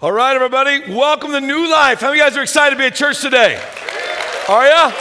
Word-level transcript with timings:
All 0.00 0.12
right, 0.12 0.36
everybody, 0.36 0.94
welcome 0.94 1.32
to 1.32 1.40
New 1.40 1.68
Life. 1.68 1.98
How 1.98 2.10
many 2.10 2.20
guys 2.20 2.36
are 2.36 2.42
excited 2.42 2.76
to 2.76 2.78
be 2.78 2.84
at 2.84 2.94
church 2.94 3.20
today? 3.20 3.60
Are 4.48 4.64
ya? 4.64 4.92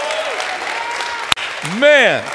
Man, 1.80 2.28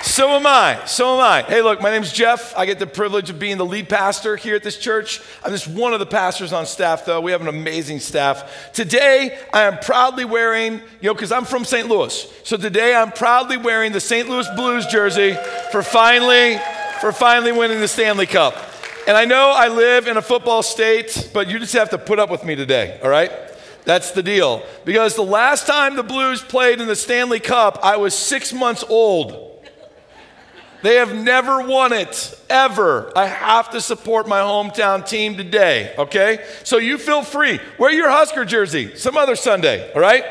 so 0.00 0.28
am 0.28 0.46
I. 0.46 0.80
So 0.86 1.16
am 1.16 1.20
I. 1.20 1.42
Hey, 1.42 1.60
look, 1.60 1.82
my 1.82 1.90
name's 1.90 2.12
Jeff. 2.12 2.56
I 2.56 2.66
get 2.66 2.78
the 2.78 2.86
privilege 2.86 3.30
of 3.30 3.40
being 3.40 3.58
the 3.58 3.66
lead 3.66 3.88
pastor 3.88 4.36
here 4.36 4.54
at 4.54 4.62
this 4.62 4.78
church. 4.78 5.22
I'm 5.44 5.50
just 5.50 5.66
one 5.66 5.92
of 5.92 5.98
the 5.98 6.06
pastors 6.06 6.52
on 6.52 6.66
staff, 6.66 7.04
though. 7.04 7.20
We 7.20 7.32
have 7.32 7.40
an 7.40 7.48
amazing 7.48 7.98
staff. 7.98 8.72
Today, 8.72 9.36
I 9.52 9.62
am 9.62 9.78
proudly 9.78 10.24
wearing, 10.24 10.74
you 10.74 11.08
know, 11.08 11.14
because 11.14 11.32
I'm 11.32 11.44
from 11.44 11.64
St. 11.64 11.88
Louis. 11.88 12.32
So 12.44 12.56
today, 12.56 12.94
I'm 12.94 13.10
proudly 13.10 13.56
wearing 13.56 13.90
the 13.90 13.98
St. 13.98 14.28
Louis 14.28 14.46
Blues 14.54 14.86
jersey 14.86 15.36
for 15.72 15.82
finally, 15.82 16.60
for 17.00 17.10
finally 17.10 17.50
winning 17.50 17.80
the 17.80 17.88
Stanley 17.88 18.26
Cup. 18.26 18.54
And 19.06 19.16
I 19.18 19.26
know 19.26 19.50
I 19.50 19.68
live 19.68 20.06
in 20.06 20.16
a 20.16 20.22
football 20.22 20.62
state, 20.62 21.30
but 21.34 21.48
you 21.48 21.58
just 21.58 21.74
have 21.74 21.90
to 21.90 21.98
put 21.98 22.18
up 22.18 22.30
with 22.30 22.42
me 22.42 22.54
today, 22.54 22.98
all 23.02 23.10
right? 23.10 23.30
That's 23.84 24.12
the 24.12 24.22
deal. 24.22 24.62
Because 24.86 25.14
the 25.14 25.22
last 25.22 25.66
time 25.66 25.94
the 25.94 26.02
Blues 26.02 26.40
played 26.40 26.80
in 26.80 26.88
the 26.88 26.96
Stanley 26.96 27.40
Cup, 27.40 27.78
I 27.82 27.98
was 27.98 28.16
six 28.16 28.52
months 28.52 28.82
old. 28.88 29.50
They 30.82 30.96
have 30.96 31.14
never 31.14 31.66
won 31.66 31.92
it, 31.92 32.38
ever. 32.48 33.12
I 33.16 33.26
have 33.26 33.70
to 33.70 33.80
support 33.80 34.26
my 34.26 34.40
hometown 34.40 35.06
team 35.06 35.36
today, 35.36 35.94
okay? 35.98 36.44
So 36.62 36.78
you 36.78 36.96
feel 36.96 37.22
free. 37.22 37.58
Wear 37.78 37.90
your 37.90 38.10
Husker 38.10 38.44
jersey 38.44 38.96
some 38.96 39.16
other 39.18 39.36
Sunday, 39.36 39.90
all 39.92 40.00
right? 40.00 40.24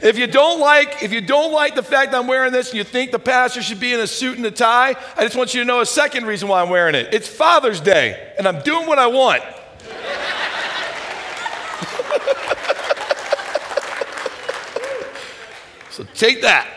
If 0.00 0.18
you 0.18 0.26
don't 0.26 0.60
like, 0.60 1.02
if 1.02 1.12
you 1.12 1.20
don't 1.20 1.52
like 1.52 1.74
the 1.74 1.82
fact 1.82 2.14
I'm 2.14 2.26
wearing 2.26 2.52
this 2.52 2.70
and 2.70 2.78
you 2.78 2.84
think 2.84 3.10
the 3.10 3.18
pastor 3.18 3.62
should 3.62 3.80
be 3.80 3.92
in 3.92 4.00
a 4.00 4.06
suit 4.06 4.36
and 4.36 4.46
a 4.46 4.50
tie, 4.50 4.94
I 5.16 5.24
just 5.24 5.36
want 5.36 5.54
you 5.54 5.60
to 5.60 5.66
know 5.66 5.80
a 5.80 5.86
second 5.86 6.26
reason 6.26 6.48
why 6.48 6.62
I'm 6.62 6.70
wearing 6.70 6.94
it. 6.94 7.12
It's 7.12 7.28
Father's 7.28 7.80
Day, 7.80 8.32
and 8.38 8.46
I'm 8.46 8.62
doing 8.62 8.86
what 8.86 8.98
I 8.98 9.08
want. 9.08 9.42
so 15.90 16.04
take 16.14 16.42
that. 16.42 16.68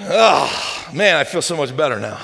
Oh, 0.00 0.88
man, 0.92 1.16
I 1.16 1.24
feel 1.24 1.42
so 1.42 1.56
much 1.56 1.76
better 1.76 2.00
now. 2.00 2.18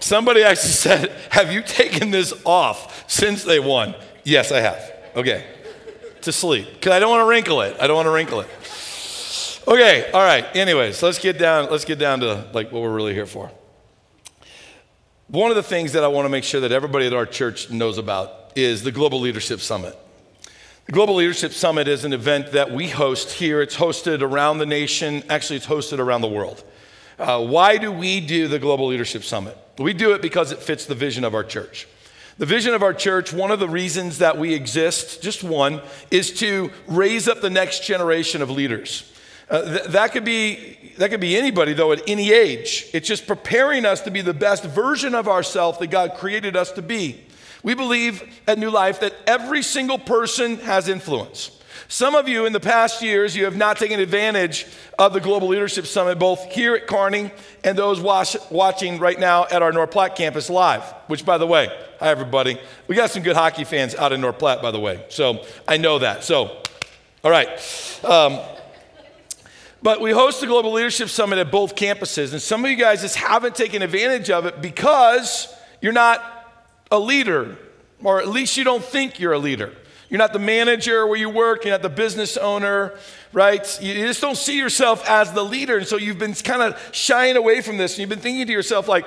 Somebody 0.00 0.42
actually 0.42 0.68
said, 0.70 1.12
Have 1.30 1.52
you 1.52 1.62
taken 1.62 2.10
this 2.10 2.32
off 2.44 3.08
since 3.08 3.44
they 3.44 3.60
won? 3.60 3.94
Yes, 4.24 4.50
I 4.50 4.60
have. 4.60 4.92
Okay 5.14 5.44
to 6.26 6.32
sleep 6.32 6.68
because 6.74 6.92
I 6.92 7.00
don't 7.00 7.10
want 7.10 7.22
to 7.22 7.28
wrinkle 7.28 7.62
it. 7.62 7.76
I 7.80 7.86
don't 7.86 7.96
want 7.96 8.06
to 8.06 8.10
wrinkle 8.10 8.40
it. 8.40 8.48
Okay, 9.66 10.10
all 10.12 10.22
right. 10.22 10.44
Anyways, 10.54 11.02
let's 11.02 11.18
get 11.18 11.38
down. 11.38 11.70
Let's 11.70 11.84
get 11.84 11.98
down 11.98 12.20
to 12.20 12.46
like 12.52 12.70
what 12.70 12.82
we're 12.82 12.94
really 12.94 13.14
here 13.14 13.26
for. 13.26 13.50
One 15.28 15.50
of 15.50 15.56
the 15.56 15.62
things 15.62 15.92
that 15.94 16.04
I 16.04 16.08
want 16.08 16.26
to 16.26 16.28
make 16.28 16.44
sure 16.44 16.60
that 16.60 16.70
everybody 16.70 17.06
at 17.06 17.12
our 17.12 17.26
church 17.26 17.70
knows 17.70 17.98
about 17.98 18.52
is 18.54 18.84
the 18.84 18.92
Global 18.92 19.18
Leadership 19.18 19.60
Summit. 19.60 19.98
The 20.84 20.92
Global 20.92 21.16
Leadership 21.16 21.52
Summit 21.52 21.88
is 21.88 22.04
an 22.04 22.12
event 22.12 22.52
that 22.52 22.70
we 22.70 22.88
host 22.88 23.32
here. 23.32 23.60
It's 23.60 23.74
hosted 23.74 24.22
around 24.22 24.58
the 24.58 24.66
nation. 24.66 25.24
Actually, 25.28 25.56
it's 25.56 25.66
hosted 25.66 25.98
around 25.98 26.20
the 26.20 26.28
world. 26.28 26.62
Uh, 27.18 27.44
why 27.44 27.76
do 27.76 27.90
we 27.90 28.20
do 28.20 28.46
the 28.46 28.60
Global 28.60 28.86
Leadership 28.86 29.24
Summit? 29.24 29.58
We 29.78 29.94
do 29.94 30.12
it 30.12 30.22
because 30.22 30.52
it 30.52 30.60
fits 30.60 30.86
the 30.86 30.94
vision 30.94 31.24
of 31.24 31.34
our 31.34 31.42
church. 31.42 31.88
The 32.38 32.46
vision 32.46 32.74
of 32.74 32.82
our 32.82 32.92
church, 32.92 33.32
one 33.32 33.50
of 33.50 33.60
the 33.60 33.68
reasons 33.68 34.18
that 34.18 34.36
we 34.36 34.52
exist, 34.52 35.22
just 35.22 35.42
one, 35.42 35.80
is 36.10 36.32
to 36.40 36.70
raise 36.86 37.28
up 37.28 37.40
the 37.40 37.48
next 37.48 37.84
generation 37.84 38.42
of 38.42 38.50
leaders. 38.50 39.10
Uh, 39.48 39.62
th- 39.62 39.84
that, 39.84 40.12
could 40.12 40.24
be, 40.24 40.92
that 40.98 41.10
could 41.10 41.20
be 41.20 41.34
anybody, 41.34 41.72
though, 41.72 41.92
at 41.92 42.02
any 42.06 42.32
age. 42.32 42.90
It's 42.92 43.08
just 43.08 43.26
preparing 43.26 43.86
us 43.86 44.02
to 44.02 44.10
be 44.10 44.20
the 44.20 44.34
best 44.34 44.64
version 44.64 45.14
of 45.14 45.28
ourselves 45.28 45.78
that 45.78 45.86
God 45.86 46.14
created 46.14 46.56
us 46.56 46.72
to 46.72 46.82
be. 46.82 47.24
We 47.62 47.72
believe 47.72 48.22
at 48.46 48.58
New 48.58 48.70
Life 48.70 49.00
that 49.00 49.14
every 49.26 49.62
single 49.62 49.98
person 49.98 50.58
has 50.58 50.88
influence. 50.88 51.58
Some 51.88 52.16
of 52.16 52.28
you 52.28 52.46
in 52.46 52.52
the 52.52 52.60
past 52.60 53.00
years, 53.00 53.36
you 53.36 53.44
have 53.44 53.56
not 53.56 53.76
taken 53.76 54.00
advantage 54.00 54.66
of 54.98 55.12
the 55.12 55.20
Global 55.20 55.48
Leadership 55.48 55.86
Summit, 55.86 56.18
both 56.18 56.50
here 56.50 56.74
at 56.74 56.88
Kearney 56.88 57.30
and 57.62 57.78
those 57.78 58.00
watch, 58.00 58.36
watching 58.50 58.98
right 58.98 59.18
now 59.18 59.44
at 59.44 59.62
our 59.62 59.70
North 59.70 59.92
Platte 59.92 60.16
campus 60.16 60.50
live, 60.50 60.82
which, 61.06 61.24
by 61.24 61.38
the 61.38 61.46
way, 61.46 61.68
hi, 62.00 62.08
everybody. 62.08 62.58
We 62.88 62.96
got 62.96 63.10
some 63.10 63.22
good 63.22 63.36
hockey 63.36 63.62
fans 63.62 63.94
out 63.94 64.12
in 64.12 64.20
North 64.20 64.38
Platte, 64.38 64.62
by 64.62 64.72
the 64.72 64.80
way. 64.80 65.04
So 65.10 65.44
I 65.68 65.76
know 65.76 66.00
that. 66.00 66.24
So, 66.24 66.60
all 67.22 67.30
right. 67.30 67.48
Um, 68.04 68.40
but 69.80 70.00
we 70.00 70.10
host 70.10 70.40
the 70.40 70.48
Global 70.48 70.72
Leadership 70.72 71.08
Summit 71.08 71.38
at 71.38 71.52
both 71.52 71.76
campuses, 71.76 72.32
and 72.32 72.42
some 72.42 72.64
of 72.64 72.70
you 72.70 72.76
guys 72.76 73.02
just 73.02 73.16
haven't 73.16 73.54
taken 73.54 73.82
advantage 73.82 74.28
of 74.30 74.44
it 74.46 74.60
because 74.60 75.54
you're 75.80 75.92
not 75.92 76.20
a 76.90 76.98
leader, 76.98 77.56
or 78.02 78.20
at 78.20 78.26
least 78.26 78.56
you 78.56 78.64
don't 78.64 78.82
think 78.82 79.20
you're 79.20 79.34
a 79.34 79.38
leader. 79.38 79.72
You're 80.08 80.18
not 80.18 80.32
the 80.32 80.38
manager 80.38 81.06
where 81.06 81.18
you 81.18 81.28
work, 81.28 81.64
you're 81.64 81.72
not 81.72 81.82
the 81.82 81.88
business 81.88 82.36
owner, 82.36 82.92
right? 83.32 83.82
You 83.82 83.94
just 84.06 84.20
don't 84.20 84.36
see 84.36 84.56
yourself 84.56 85.08
as 85.08 85.32
the 85.32 85.42
leader. 85.42 85.78
And 85.78 85.86
so 85.86 85.96
you've 85.96 86.18
been 86.18 86.34
kind 86.34 86.62
of 86.62 86.80
shying 86.92 87.36
away 87.36 87.60
from 87.60 87.76
this. 87.76 87.94
And 87.94 88.00
you've 88.00 88.10
been 88.10 88.20
thinking 88.20 88.46
to 88.46 88.52
yourself, 88.52 88.88
like, 88.88 89.06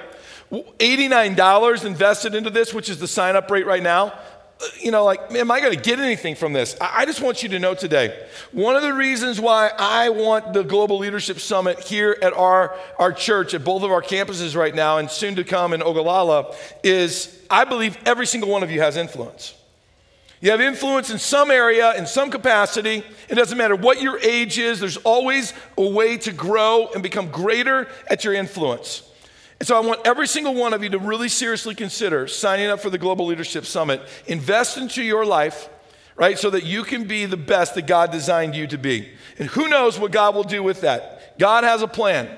$89 0.52 1.86
invested 1.86 2.36
into 2.36 2.50
this, 2.50 2.74
which 2.74 2.90
is 2.90 3.00
the 3.00 3.08
sign 3.08 3.36
up 3.36 3.50
rate 3.52 3.66
right 3.66 3.84
now. 3.84 4.14
Uh, 4.62 4.66
you 4.82 4.92
know, 4.92 5.06
like, 5.06 5.32
am 5.32 5.52
I 5.52 5.62
going 5.62 5.74
to 5.74 5.82
get 5.82 6.00
anything 6.00 6.36
from 6.36 6.52
this? 6.52 6.76
I 6.82 7.06
just 7.06 7.22
want 7.22 7.44
you 7.44 7.50
to 7.50 7.60
know 7.60 7.76
today 7.76 8.28
one 8.52 8.76
of 8.76 8.82
the 8.82 8.94
reasons 8.94 9.40
why 9.40 9.72
I 9.78 10.10
want 10.10 10.54
the 10.54 10.64
Global 10.64 10.98
Leadership 10.98 11.40
Summit 11.40 11.80
here 11.80 12.18
at 12.22 12.34
our, 12.34 12.76
our 12.98 13.14
church, 13.14 13.54
at 13.54 13.64
both 13.64 13.84
of 13.84 13.92
our 13.92 14.02
campuses 14.02 14.58
right 14.58 14.76
now, 14.76 14.98
and 14.98 15.10
soon 15.10 15.36
to 15.36 15.44
come 15.46 15.72
in 15.72 15.82
Ogallala, 15.82 16.54
is 16.84 17.42
I 17.50 17.64
believe 17.64 17.98
every 18.06 18.26
single 18.26 18.50
one 18.50 18.64
of 18.64 18.72
you 18.72 18.82
has 18.82 18.98
influence. 18.98 19.54
You 20.42 20.52
have 20.52 20.62
influence 20.62 21.10
in 21.10 21.20
some 21.20 21.52
area, 21.52 21.94
in 21.96 22.06
some 22.06 22.32
capacity. 22.32 23.04
It 23.28 23.36
doesn't 23.36 23.58
matter 23.58 23.76
what 23.76 24.02
your 24.02 24.18
age 24.20 24.58
is, 24.58 24.80
there's 24.80 24.98
always 24.98 25.54
a 25.78 25.90
way 25.90 26.18
to 26.20 26.32
grow 26.32 26.90
and 26.94 27.04
become 27.04 27.30
greater 27.30 27.88
at 28.08 28.24
your 28.24 28.34
influence. 28.34 29.04
And 29.60 29.68
so 29.68 29.76
I 29.76 29.86
want 29.86 30.02
every 30.06 30.28
single 30.28 30.54
one 30.54 30.74
of 30.74 30.82
you 30.82 30.90
to 30.92 31.00
really 31.00 31.28
seriously 31.28 31.76
consider 31.76 32.28
signing 32.28 32.68
up 32.68 32.80
for 32.80 32.90
the 32.90 32.98
Global 32.98 33.26
Leadership 33.26 33.66
Summit. 33.66 34.02
Invest 34.28 34.78
into 34.78 35.04
your 35.04 35.26
life, 35.26 35.70
right, 36.16 36.40
so 36.40 36.50
that 36.50 36.64
you 36.64 36.84
can 36.84 37.04
be 37.04 37.26
the 37.26 37.36
best 37.36 37.76
that 37.76 37.86
God 37.86 38.10
designed 38.10 38.56
you 38.56 38.68
to 38.68 38.78
be. 38.78 39.12
And 39.38 39.50
who 39.50 39.68
knows 39.68 40.00
what 40.00 40.14
God 40.14 40.34
will 40.34 40.46
do 40.46 40.64
with 40.64 40.82
that? 40.82 41.38
God 41.38 41.66
has 41.66 41.82
a 41.82 41.88
plan. 41.88 42.30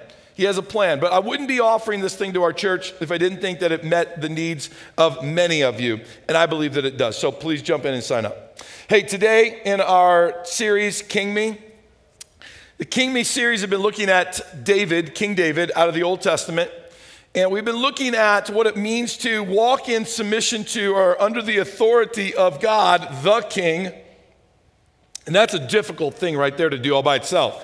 He 0.41 0.47
has 0.47 0.57
a 0.57 0.63
plan. 0.63 1.00
But 1.00 1.13
I 1.13 1.19
wouldn't 1.19 1.47
be 1.47 1.59
offering 1.59 2.02
this 2.02 2.16
thing 2.16 2.34
to 2.34 2.41
our 2.41 2.52
church 2.52 2.96
if 3.00 3.12
I 3.12 3.19
didn't 3.19 3.41
think 3.41 3.59
that 3.59 3.72
it 3.72 3.84
met 3.84 4.22
the 4.22 4.28
needs 4.28 4.72
of 4.97 5.24
many 5.24 5.62
of 5.62 5.79
you. 5.79 6.00
And 6.28 6.35
I 6.35 6.47
believe 6.47 6.74
that 6.74 6.84
it 6.84 6.97
does. 6.97 7.16
So 7.16 7.31
please 7.31 7.62
jump 7.62 7.85
in 7.85 7.94
and 7.94 8.03
sign 8.03 8.25
up. 8.25 8.59
Hey, 8.90 9.03
today 9.03 9.62
in 9.66 9.80
our 9.81 10.44
series, 10.44 11.03
King 11.03 11.35
Me, 11.35 11.62
the 12.80 12.85
King 12.85 13.13
Me 13.13 13.24
series 13.24 13.62
have 13.62 13.69
been 13.69 13.84
looking 13.84 14.09
at 14.09 14.63
David, 14.63 15.13
King 15.13 15.35
David, 15.35 15.72
out 15.75 15.88
of 15.88 15.94
the 15.94 16.01
Old 16.01 16.22
Testament. 16.22 16.72
And 17.35 17.51
we've 17.51 17.63
been 17.63 17.75
looking 17.75 18.16
at 18.16 18.50
what 18.50 18.66
it 18.66 18.75
means 18.75 19.18
to 19.18 19.44
walk 19.44 19.90
in 19.90 20.06
submission 20.06 20.63
to 20.63 20.96
or 20.96 21.22
under 21.22 21.44
the 21.44 21.59
authority 21.59 22.34
of 22.34 22.59
God, 22.59 23.07
the 23.22 23.41
King. 23.41 23.94
And 25.28 25.35
that's 25.35 25.53
a 25.53 25.59
difficult 25.59 26.16
thing 26.16 26.35
right 26.35 26.57
there 26.57 26.72
to 26.72 26.80
do 26.80 26.96
all 26.96 27.03
by 27.03 27.18
itself. 27.18 27.63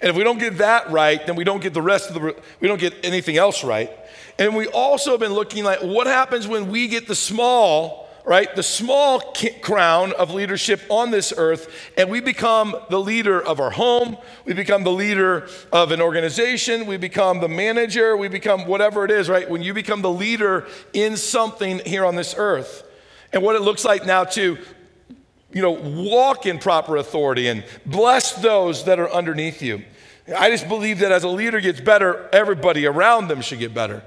And 0.00 0.10
if 0.10 0.16
we 0.16 0.24
don't 0.24 0.38
get 0.38 0.58
that 0.58 0.90
right, 0.90 1.24
then 1.26 1.36
we 1.36 1.44
don't 1.44 1.62
get 1.62 1.74
the 1.74 1.82
rest 1.82 2.10
of 2.10 2.14
the, 2.14 2.36
we 2.60 2.68
don't 2.68 2.80
get 2.80 2.94
anything 3.04 3.36
else 3.36 3.64
right. 3.64 3.90
And 4.38 4.54
we 4.54 4.66
also 4.66 5.12
have 5.12 5.20
been 5.20 5.32
looking 5.32 5.64
like 5.64 5.80
what 5.80 6.06
happens 6.06 6.46
when 6.46 6.70
we 6.70 6.88
get 6.88 7.08
the 7.08 7.14
small, 7.14 8.06
right, 8.24 8.54
the 8.54 8.62
small 8.62 9.34
crown 9.62 10.12
of 10.12 10.32
leadership 10.32 10.82
on 10.90 11.10
this 11.10 11.32
earth, 11.36 11.72
and 11.96 12.10
we 12.10 12.20
become 12.20 12.76
the 12.90 13.00
leader 13.00 13.40
of 13.40 13.60
our 13.60 13.70
home, 13.70 14.18
we 14.44 14.52
become 14.52 14.84
the 14.84 14.92
leader 14.92 15.48
of 15.72 15.90
an 15.90 16.02
organization, 16.02 16.86
we 16.86 16.98
become 16.98 17.40
the 17.40 17.48
manager, 17.48 18.16
we 18.16 18.28
become 18.28 18.66
whatever 18.66 19.04
it 19.04 19.10
is, 19.10 19.30
right? 19.30 19.48
When 19.48 19.62
you 19.62 19.72
become 19.72 20.02
the 20.02 20.12
leader 20.12 20.66
in 20.92 21.16
something 21.16 21.78
here 21.86 22.04
on 22.04 22.16
this 22.16 22.34
earth. 22.36 22.82
And 23.32 23.42
what 23.42 23.56
it 23.56 23.62
looks 23.62 23.84
like 23.84 24.06
now 24.06 24.24
to 24.24 24.58
you 25.52 25.62
know, 25.62 25.72
walk 25.72 26.46
in 26.46 26.58
proper 26.58 26.96
authority 26.96 27.48
and 27.48 27.64
bless 27.84 28.32
those 28.32 28.84
that 28.84 28.98
are 28.98 29.10
underneath 29.10 29.62
you. 29.62 29.82
I 30.36 30.50
just 30.50 30.68
believe 30.68 30.98
that 31.00 31.12
as 31.12 31.22
a 31.22 31.28
leader 31.28 31.60
gets 31.60 31.80
better, 31.80 32.28
everybody 32.32 32.84
around 32.86 33.28
them 33.28 33.40
should 33.40 33.60
get 33.60 33.72
better. 33.72 34.02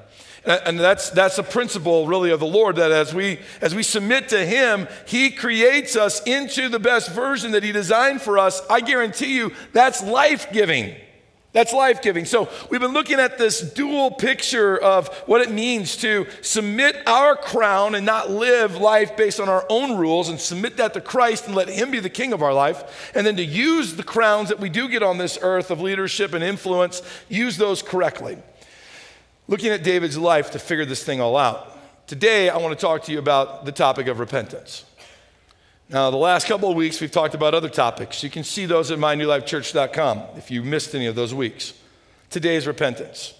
And 0.45 0.79
that's, 0.79 1.09
that's 1.09 1.37
a 1.37 1.43
principle 1.43 2.07
really 2.07 2.31
of 2.31 2.39
the 2.39 2.47
Lord 2.47 2.77
that 2.77 2.91
as 2.91 3.13
we, 3.13 3.39
as 3.61 3.75
we 3.75 3.83
submit 3.83 4.29
to 4.29 4.45
Him, 4.45 4.87
He 5.05 5.31
creates 5.31 5.95
us 5.95 6.21
into 6.23 6.69
the 6.69 6.79
best 6.79 7.11
version 7.11 7.51
that 7.51 7.63
He 7.63 7.71
designed 7.71 8.21
for 8.21 8.37
us. 8.37 8.61
I 8.69 8.81
guarantee 8.81 9.35
you 9.35 9.53
that's 9.73 10.01
life 10.01 10.51
giving. 10.51 10.95
That's 11.51 11.73
life 11.73 12.03
giving. 12.03 12.25
So, 12.25 12.47
we've 12.69 12.79
been 12.79 12.93
looking 12.93 13.19
at 13.19 13.39
this 13.39 13.59
dual 13.59 14.11
picture 14.11 14.77
of 14.77 15.07
what 15.25 15.41
it 15.41 15.49
means 15.49 15.97
to 15.97 16.27
submit 16.41 16.95
our 17.07 17.35
crown 17.35 17.95
and 17.95 18.05
not 18.05 18.29
live 18.29 18.75
life 18.75 19.17
based 19.17 19.39
on 19.39 19.49
our 19.49 19.65
own 19.67 19.97
rules 19.97 20.29
and 20.29 20.39
submit 20.39 20.77
that 20.77 20.93
to 20.93 21.01
Christ 21.01 21.47
and 21.47 21.55
let 21.55 21.67
Him 21.67 21.89
be 21.89 21.99
the 21.99 22.09
king 22.09 22.33
of 22.33 22.43
our 22.43 22.53
life. 22.53 23.11
And 23.15 23.25
then 23.25 23.35
to 23.37 23.43
use 23.43 23.95
the 23.95 24.03
crowns 24.03 24.49
that 24.49 24.59
we 24.59 24.69
do 24.69 24.87
get 24.87 25.01
on 25.01 25.17
this 25.17 25.39
earth 25.41 25.71
of 25.71 25.81
leadership 25.81 26.33
and 26.33 26.43
influence, 26.43 27.01
use 27.29 27.57
those 27.57 27.81
correctly. 27.81 28.37
Looking 29.47 29.71
at 29.71 29.83
David's 29.83 30.19
life 30.19 30.51
to 30.51 30.59
figure 30.59 30.85
this 30.85 31.03
thing 31.03 31.19
all 31.19 31.35
out. 31.35 31.75
Today, 32.05 32.49
I 32.49 32.57
want 32.57 32.77
to 32.77 32.81
talk 32.85 33.03
to 33.05 33.11
you 33.11 33.17
about 33.17 33.65
the 33.65 33.71
topic 33.71 34.05
of 34.05 34.19
repentance. 34.19 34.85
Now, 35.91 36.11
the 36.11 36.17
last 36.17 36.45
couple 36.45 36.69
of 36.69 36.75
weeks, 36.75 37.01
we've 37.01 37.11
talked 37.11 37.33
about 37.33 37.55
other 37.55 37.67
topics. 37.67 38.21
You 38.21 38.29
can 38.29 38.43
see 38.43 38.67
those 38.67 38.91
at 38.91 38.99
mynewlifechurch.com 38.99 40.37
if 40.37 40.51
you 40.51 40.61
missed 40.61 40.93
any 40.93 41.07
of 41.07 41.15
those 41.15 41.33
weeks. 41.33 41.73
Today 42.29 42.55
is 42.57 42.67
repentance. 42.67 43.33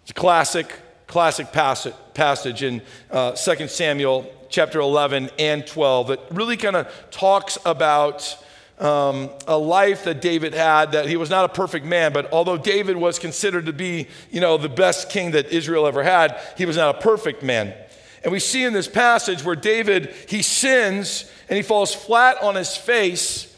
It's 0.00 0.12
a 0.12 0.14
classic, 0.14 0.72
classic 1.06 1.52
passage, 1.52 1.92
passage 2.14 2.62
in 2.62 2.80
uh, 3.10 3.32
2 3.32 3.68
Samuel 3.68 4.32
chapter 4.48 4.80
11 4.80 5.28
and 5.38 5.66
12 5.66 6.08
that 6.08 6.20
really 6.30 6.56
kind 6.56 6.74
of 6.74 6.90
talks 7.10 7.58
about 7.66 8.42
um, 8.78 9.28
a 9.46 9.58
life 9.58 10.04
that 10.04 10.22
David 10.22 10.54
had, 10.54 10.92
that 10.92 11.06
he 11.06 11.18
was 11.18 11.28
not 11.28 11.44
a 11.44 11.50
perfect 11.50 11.84
man, 11.84 12.14
but 12.14 12.32
although 12.32 12.56
David 12.56 12.96
was 12.96 13.18
considered 13.18 13.66
to 13.66 13.74
be, 13.74 14.08
you 14.30 14.40
know, 14.40 14.56
the 14.56 14.70
best 14.70 15.10
king 15.10 15.32
that 15.32 15.52
Israel 15.52 15.86
ever 15.86 16.02
had, 16.02 16.40
he 16.56 16.64
was 16.64 16.78
not 16.78 16.96
a 16.96 16.98
perfect 16.98 17.42
man. 17.42 17.74
And 18.22 18.32
we 18.32 18.38
see 18.38 18.64
in 18.64 18.72
this 18.72 18.88
passage 18.88 19.44
where 19.44 19.56
David, 19.56 20.14
he 20.28 20.42
sins 20.42 21.30
and 21.48 21.56
he 21.56 21.62
falls 21.62 21.94
flat 21.94 22.42
on 22.42 22.54
his 22.54 22.76
face, 22.76 23.54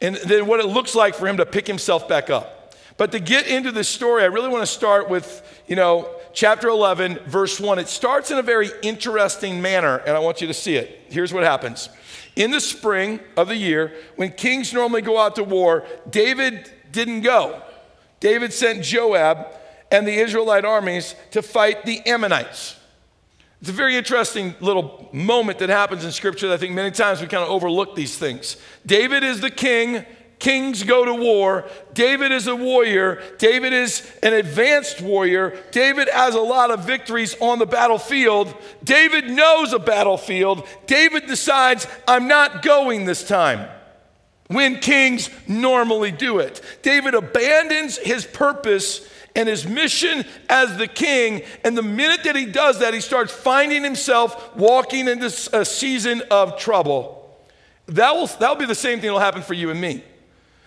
and 0.00 0.16
then 0.16 0.46
what 0.46 0.60
it 0.60 0.66
looks 0.66 0.94
like 0.94 1.14
for 1.14 1.26
him 1.26 1.36
to 1.38 1.46
pick 1.46 1.66
himself 1.66 2.08
back 2.08 2.30
up. 2.30 2.74
But 2.96 3.12
to 3.12 3.20
get 3.20 3.46
into 3.46 3.70
this 3.70 3.88
story, 3.88 4.22
I 4.22 4.26
really 4.26 4.48
want 4.48 4.62
to 4.62 4.66
start 4.66 5.08
with, 5.08 5.62
you 5.66 5.76
know, 5.76 6.08
chapter 6.32 6.68
11, 6.68 7.20
verse 7.26 7.60
1. 7.60 7.78
It 7.78 7.88
starts 7.88 8.30
in 8.30 8.38
a 8.38 8.42
very 8.42 8.70
interesting 8.82 9.62
manner, 9.62 9.98
and 9.98 10.16
I 10.16 10.20
want 10.20 10.40
you 10.40 10.46
to 10.48 10.54
see 10.54 10.76
it. 10.76 11.00
Here's 11.08 11.32
what 11.32 11.44
happens. 11.44 11.88
In 12.34 12.50
the 12.50 12.60
spring 12.60 13.20
of 13.36 13.48
the 13.48 13.56
year, 13.56 13.92
when 14.16 14.30
kings 14.30 14.72
normally 14.72 15.02
go 15.02 15.18
out 15.18 15.36
to 15.36 15.44
war, 15.44 15.84
David 16.08 16.70
didn't 16.90 17.20
go. 17.22 17.62
David 18.20 18.52
sent 18.52 18.82
Joab 18.82 19.46
and 19.90 20.06
the 20.06 20.14
Israelite 20.14 20.64
armies 20.64 21.14
to 21.32 21.42
fight 21.42 21.84
the 21.84 22.00
Ammonites. 22.06 22.77
It's 23.60 23.70
a 23.70 23.72
very 23.72 23.96
interesting 23.96 24.54
little 24.60 25.08
moment 25.12 25.58
that 25.58 25.68
happens 25.68 26.04
in 26.04 26.12
Scripture 26.12 26.48
that 26.48 26.54
I 26.54 26.56
think 26.58 26.74
many 26.74 26.92
times 26.92 27.20
we 27.20 27.26
kind 27.26 27.42
of 27.42 27.50
overlook 27.50 27.96
these 27.96 28.16
things. 28.16 28.56
David 28.86 29.24
is 29.24 29.40
the 29.40 29.50
king. 29.50 30.04
Kings 30.38 30.84
go 30.84 31.04
to 31.04 31.14
war. 31.14 31.68
David 31.92 32.30
is 32.30 32.46
a 32.46 32.54
warrior. 32.54 33.20
David 33.38 33.72
is 33.72 34.08
an 34.22 34.32
advanced 34.32 35.00
warrior. 35.00 35.60
David 35.72 36.08
has 36.08 36.36
a 36.36 36.40
lot 36.40 36.70
of 36.70 36.84
victories 36.84 37.34
on 37.40 37.58
the 37.58 37.66
battlefield. 37.66 38.54
David 38.84 39.28
knows 39.28 39.72
a 39.72 39.80
battlefield. 39.80 40.64
David 40.86 41.26
decides, 41.26 41.88
I'm 42.06 42.28
not 42.28 42.62
going 42.62 43.04
this 43.04 43.26
time 43.26 43.68
when 44.46 44.78
kings 44.78 45.28
normally 45.48 46.12
do 46.12 46.38
it. 46.38 46.60
David 46.82 47.14
abandons 47.14 47.98
his 47.98 48.24
purpose 48.24 49.08
and 49.38 49.48
his 49.48 49.68
mission 49.68 50.24
as 50.48 50.76
the 50.78 50.88
king. 50.88 51.42
And 51.62 51.78
the 51.78 51.82
minute 51.82 52.24
that 52.24 52.34
he 52.34 52.44
does 52.44 52.80
that, 52.80 52.92
he 52.92 53.00
starts 53.00 53.32
finding 53.32 53.84
himself 53.84 54.56
walking 54.56 55.06
into 55.06 55.26
a 55.52 55.60
uh, 55.60 55.64
season 55.64 56.22
of 56.28 56.58
trouble. 56.58 57.38
That 57.86 58.16
will, 58.16 58.26
that'll 58.26 58.56
be 58.56 58.66
the 58.66 58.74
same 58.74 58.98
thing 58.98 59.06
that 59.06 59.12
will 59.12 59.20
happen 59.20 59.42
for 59.42 59.54
you 59.54 59.70
and 59.70 59.80
me. 59.80 60.02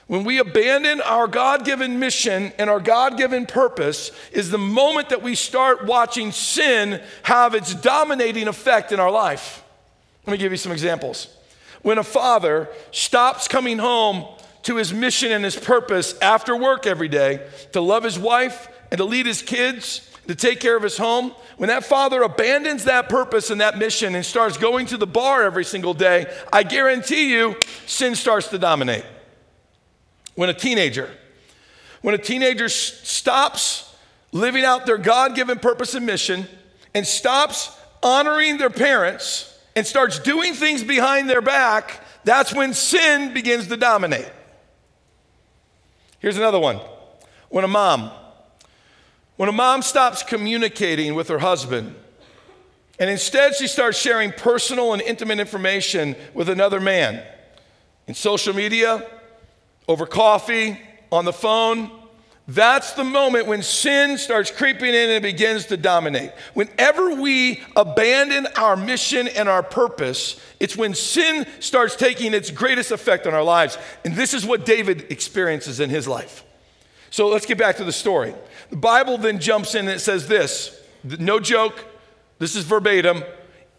When 0.08 0.24
we 0.24 0.40
abandon 0.40 1.02
our 1.02 1.28
God 1.28 1.66
given 1.66 2.00
mission 2.00 2.54
and 2.58 2.70
our 2.70 2.80
God 2.80 3.18
given 3.18 3.46
purpose, 3.46 4.12
is 4.32 4.52
the 4.52 4.58
moment 4.58 5.10
that 5.10 5.22
we 5.22 5.36
start 5.36 5.86
watching 5.86 6.32
sin 6.32 7.02
have 7.24 7.54
its 7.54 7.76
dominating 7.76 8.48
effect 8.48 8.94
in 8.94 9.02
our 9.02 9.12
life. 9.12 9.66
Let 10.26 10.32
me 10.32 10.38
give 10.38 10.54
you 10.54 10.58
some 10.58 10.72
examples. 10.72 11.28
When 11.82 11.98
a 11.98 12.04
father 12.04 12.70
stops 12.92 13.50
coming 13.50 13.80
home 13.80 14.26
to 14.64 14.76
his 14.76 14.94
mission 14.94 15.32
and 15.32 15.44
his 15.44 15.56
purpose 15.56 16.18
after 16.20 16.56
work 16.56 16.86
every 16.86 17.08
day 17.08 17.48
to 17.74 17.82
love 17.82 18.04
his 18.04 18.20
wife 18.20 18.68
and 18.92 18.98
to 18.98 19.06
lead 19.06 19.26
his 19.26 19.42
kids, 19.42 20.08
to 20.28 20.36
take 20.36 20.60
care 20.60 20.78
of 20.78 20.84
his 20.84 20.98
home, 20.98 21.34
when 21.58 21.70
that 21.70 21.84
father 21.84 22.22
abandons 22.22 22.84
that 22.84 23.10
purpose 23.10 23.50
and 23.50 23.62
that 23.62 23.78
mission 23.78 24.16
and 24.16 24.26
starts 24.26 24.58
going 24.58 24.86
to 24.86 24.98
the 24.98 25.08
bar 25.08 25.44
every 25.44 25.66
single 25.66 25.94
day, 25.94 26.32
I 26.54 26.64
guarantee 26.64 27.32
you 27.34 27.56
sin 27.86 28.16
starts 28.16 28.48
to 28.50 28.58
dominate. 28.58 29.06
When 30.36 30.50
a 30.50 30.54
teenager, 30.54 31.10
when 32.02 32.16
a 32.16 32.18
teenager 32.18 32.70
stops 32.70 33.94
living 34.32 34.64
out 34.64 34.86
their 34.86 34.98
God 34.98 35.36
given 35.36 35.60
purpose 35.60 35.96
and 35.96 36.06
mission 36.06 36.48
and 36.94 37.06
stops 37.06 37.78
honoring 38.02 38.58
their 38.58 38.70
parents 38.70 39.48
and 39.76 39.86
starts 39.86 40.20
doing 40.20 40.54
things 40.54 40.84
behind 40.84 41.30
their 41.30 41.42
back, 41.42 42.02
that's 42.24 42.54
when 42.54 42.74
sin 42.74 43.34
begins 43.34 43.68
to 43.68 43.78
dominate. 43.78 44.30
Here's 46.22 46.38
another 46.38 46.60
one. 46.60 46.80
When 47.50 47.66
a 47.66 47.68
mom, 47.68 48.12
when 49.36 49.50
a 49.50 49.52
mom 49.52 49.82
stops 49.82 50.24
communicating 50.24 51.16
with 51.16 51.28
her 51.30 51.40
husband, 51.40 51.96
and 53.00 53.10
instead 53.10 53.56
she 53.56 53.68
starts 53.68 53.98
sharing 53.98 54.32
personal 54.32 54.94
and 54.94 55.02
intimate 55.02 55.40
information 55.40 56.16
with 56.36 56.48
another 56.48 56.80
man 56.80 57.24
in 58.08 58.14
social 58.14 58.54
media, 58.54 59.06
over 59.88 60.06
coffee, 60.06 60.80
on 61.12 61.26
the 61.26 61.34
phone, 61.34 61.92
that's 62.56 62.94
the 62.94 63.04
moment 63.04 63.48
when 63.48 63.62
sin 63.62 64.18
starts 64.18 64.52
creeping 64.52 64.94
in 64.94 65.10
and 65.10 65.22
begins 65.22 65.68
to 65.68 65.78
dominate. 65.78 66.32
Whenever 66.54 67.16
we 67.16 67.62
abandon 67.76 68.48
our 68.58 68.76
mission 68.76 69.28
and 69.28 69.48
our 69.48 69.64
purpose, 69.64 70.40
it's 70.60 70.76
when 70.76 70.94
sin 70.94 71.46
starts 71.60 71.96
taking 71.96 72.34
its 72.34 72.50
greatest 72.52 72.92
effect 72.92 73.28
on 73.28 73.34
our 73.34 73.44
lives. 73.44 73.78
And 74.04 74.16
this 74.16 74.34
is 74.34 74.46
what 74.46 74.66
David 74.66 75.12
experiences 75.12 75.80
in 75.80 75.90
his 75.90 76.08
life. 76.08 76.44
So 77.10 77.28
let's 77.28 77.46
get 77.46 77.58
back 77.58 77.78
to 77.78 77.84
the 77.84 77.92
story. 77.92 78.34
The 78.70 78.78
Bible 78.78 79.18
then 79.18 79.40
jumps 79.40 79.76
in 79.76 79.88
and 79.88 79.96
it 79.96 80.00
says 80.00 80.28
this 80.28 80.78
no 81.04 81.40
joke, 81.40 81.86
this 82.40 82.56
is 82.56 82.64
verbatim. 82.64 83.24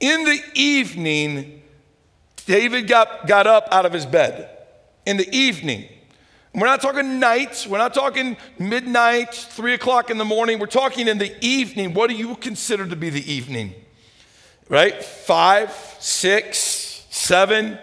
In 0.01 0.25
the 0.25 0.41
evening, 0.55 1.63
David 2.47 2.89
got, 2.89 3.27
got 3.27 3.47
up 3.47 3.69
out 3.71 3.87
of 3.87 3.93
his 3.93 4.07
bed. 4.07 4.49
In 5.07 5.17
the 5.17 5.29
evening, 5.37 5.89
we're 6.54 6.66
not 6.66 6.82
talking 6.82 7.19
nights. 7.19 7.66
We're 7.66 7.78
not 7.78 7.94
talking 7.94 8.37
midnight, 8.58 9.34
three 9.34 9.72
o'clock 9.72 10.10
in 10.10 10.19
the 10.19 10.25
morning. 10.25 10.58
We're 10.58 10.66
talking 10.66 11.08
in 11.08 11.19
the 11.19 11.34
evening. 11.44 11.94
What 11.94 12.10
do 12.10 12.16
you 12.16 12.37
consider 12.37 12.87
to 12.87 12.96
be 12.96 13.08
the 13.08 13.32
evening? 13.32 13.75
Right? 14.69 15.02
Five, 15.02 15.72
six, 15.99 17.06
seven, 17.10 17.78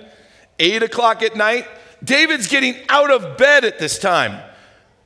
eight 0.60 0.83
o'clock 0.83 1.24
at 1.24 1.36
night. 1.36 1.68
David's 2.04 2.48
getting 2.48 2.75
out 2.89 3.12
of 3.12 3.38
bed 3.38 3.66
at 3.66 3.80
this 3.80 3.98
time. 3.98 4.39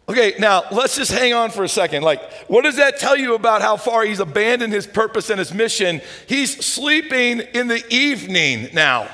Okay, 0.10 0.34
now 0.38 0.64
let's 0.72 0.98
just 0.98 1.12
hang 1.12 1.34
on 1.34 1.50
for 1.50 1.64
a 1.64 1.70
second. 1.70 2.04
Like, 2.04 2.22
what 2.50 2.64
does 2.64 2.76
that 2.76 3.00
tell 3.00 3.16
you 3.16 3.36
about 3.36 3.62
how 3.62 3.78
far 3.78 4.04
he's 4.04 4.20
abandoned 4.20 4.74
his 4.74 4.86
purpose 4.86 5.30
and 5.30 5.40
his 5.40 5.54
mission? 5.54 6.02
He's 6.28 6.66
sleeping 6.66 7.40
in 7.40 7.70
the 7.70 7.82
evening 7.90 8.68
now. 8.74 9.10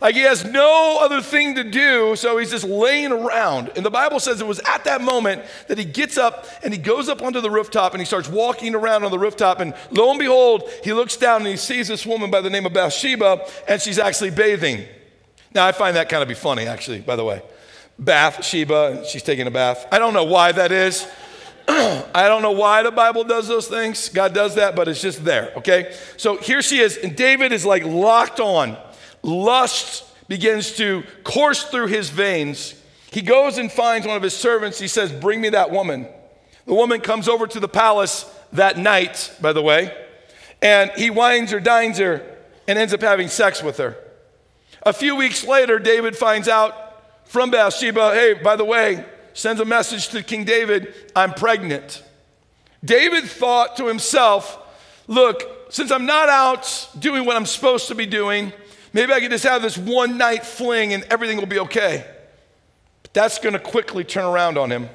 Like 0.00 0.14
he 0.14 0.22
has 0.22 0.44
no 0.44 0.98
other 1.00 1.22
thing 1.22 1.54
to 1.54 1.64
do, 1.64 2.16
so 2.16 2.36
he's 2.36 2.50
just 2.50 2.64
laying 2.64 3.12
around. 3.12 3.70
And 3.76 3.86
the 3.86 3.90
Bible 3.90 4.20
says 4.20 4.40
it 4.40 4.46
was 4.46 4.60
at 4.60 4.84
that 4.84 5.00
moment 5.00 5.42
that 5.68 5.78
he 5.78 5.84
gets 5.84 6.18
up 6.18 6.46
and 6.62 6.72
he 6.72 6.78
goes 6.78 7.08
up 7.08 7.22
onto 7.22 7.40
the 7.40 7.50
rooftop 7.50 7.92
and 7.92 8.00
he 8.00 8.04
starts 8.04 8.28
walking 8.28 8.74
around 8.74 9.04
on 9.04 9.10
the 9.10 9.18
rooftop. 9.18 9.58
And 9.60 9.74
lo 9.90 10.10
and 10.10 10.18
behold, 10.18 10.68
he 10.84 10.92
looks 10.92 11.16
down 11.16 11.42
and 11.42 11.46
he 11.46 11.56
sees 11.56 11.88
this 11.88 12.04
woman 12.04 12.30
by 12.30 12.42
the 12.42 12.50
name 12.50 12.66
of 12.66 12.74
Bathsheba, 12.74 13.46
and 13.66 13.80
she's 13.80 13.98
actually 13.98 14.30
bathing. 14.30 14.84
Now, 15.54 15.66
I 15.66 15.72
find 15.72 15.96
that 15.96 16.10
kind 16.10 16.22
of 16.22 16.28
be 16.28 16.34
funny, 16.34 16.66
actually, 16.66 17.00
by 17.00 17.16
the 17.16 17.24
way. 17.24 17.40
Bathsheba, 17.98 19.04
she's 19.08 19.22
taking 19.22 19.46
a 19.46 19.50
bath. 19.50 19.86
I 19.90 19.98
don't 19.98 20.12
know 20.12 20.24
why 20.24 20.52
that 20.52 20.72
is. 20.72 21.08
I 21.68 22.28
don't 22.28 22.42
know 22.42 22.52
why 22.52 22.82
the 22.82 22.90
Bible 22.90 23.24
does 23.24 23.48
those 23.48 23.66
things. 23.66 24.10
God 24.10 24.34
does 24.34 24.56
that, 24.56 24.76
but 24.76 24.88
it's 24.88 25.00
just 25.00 25.24
there, 25.24 25.52
okay? 25.56 25.96
So 26.18 26.36
here 26.36 26.60
she 26.60 26.80
is, 26.80 26.98
and 26.98 27.16
David 27.16 27.52
is 27.52 27.64
like 27.64 27.84
locked 27.84 28.38
on 28.38 28.76
lust 29.26 30.04
begins 30.28 30.76
to 30.76 31.02
course 31.24 31.64
through 31.64 31.88
his 31.88 32.08
veins, 32.10 32.74
he 33.10 33.22
goes 33.22 33.58
and 33.58 33.70
finds 33.70 34.06
one 34.06 34.16
of 34.16 34.22
his 34.22 34.36
servants. 34.36 34.78
He 34.78 34.88
says, 34.88 35.12
Bring 35.12 35.40
me 35.40 35.50
that 35.50 35.70
woman. 35.70 36.06
The 36.66 36.74
woman 36.74 37.00
comes 37.00 37.28
over 37.28 37.46
to 37.46 37.60
the 37.60 37.68
palace 37.68 38.24
that 38.52 38.78
night, 38.78 39.34
by 39.40 39.52
the 39.52 39.62
way, 39.62 39.94
and 40.62 40.90
he 40.96 41.10
wines 41.10 41.50
her, 41.50 41.60
dines 41.60 41.98
her, 41.98 42.22
and 42.66 42.78
ends 42.78 42.92
up 42.92 43.00
having 43.00 43.28
sex 43.28 43.62
with 43.62 43.76
her. 43.78 43.96
A 44.82 44.92
few 44.92 45.16
weeks 45.16 45.44
later, 45.44 45.78
David 45.78 46.16
finds 46.16 46.48
out 46.48 46.74
from 47.24 47.50
Bathsheba, 47.50 48.14
hey, 48.14 48.34
by 48.34 48.56
the 48.56 48.64
way, 48.64 49.04
sends 49.32 49.60
a 49.60 49.64
message 49.64 50.08
to 50.08 50.22
King 50.22 50.44
David, 50.44 50.94
I'm 51.14 51.34
pregnant. 51.34 52.02
David 52.84 53.24
thought 53.24 53.76
to 53.76 53.86
himself, 53.86 54.58
look, 55.06 55.42
since 55.70 55.90
I'm 55.90 56.06
not 56.06 56.28
out 56.28 56.88
doing 56.98 57.24
what 57.24 57.36
I'm 57.36 57.46
supposed 57.46 57.88
to 57.88 57.94
be 57.94 58.06
doing, 58.06 58.52
Maybe 58.96 59.12
I 59.12 59.20
can 59.20 59.30
just 59.30 59.44
have 59.44 59.60
this 59.60 59.76
one 59.76 60.16
night 60.16 60.42
fling 60.42 60.94
and 60.94 61.04
everything 61.10 61.36
will 61.36 61.44
be 61.44 61.58
okay. 61.58 62.02
But 63.02 63.12
that's 63.12 63.38
going 63.38 63.52
to 63.52 63.58
quickly 63.58 64.04
turn 64.04 64.24
around 64.24 64.56
on 64.56 64.72
him. 64.72 64.88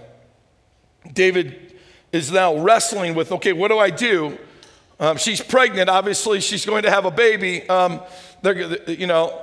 David 1.14 1.76
is 2.12 2.32
now 2.32 2.58
wrestling 2.58 3.14
with 3.14 3.32
okay, 3.32 3.54
what 3.54 3.68
do 3.68 3.78
I 3.78 3.92
do? 3.92 4.40
Um, 5.00 5.18
she's 5.18 5.40
pregnant. 5.40 5.88
Obviously, 5.88 6.40
she's 6.40 6.66
going 6.66 6.82
to 6.82 6.90
have 6.90 7.06
a 7.06 7.12
baby. 7.12 7.70
Um, 7.70 8.02
you 8.88 9.06
know, 9.06 9.40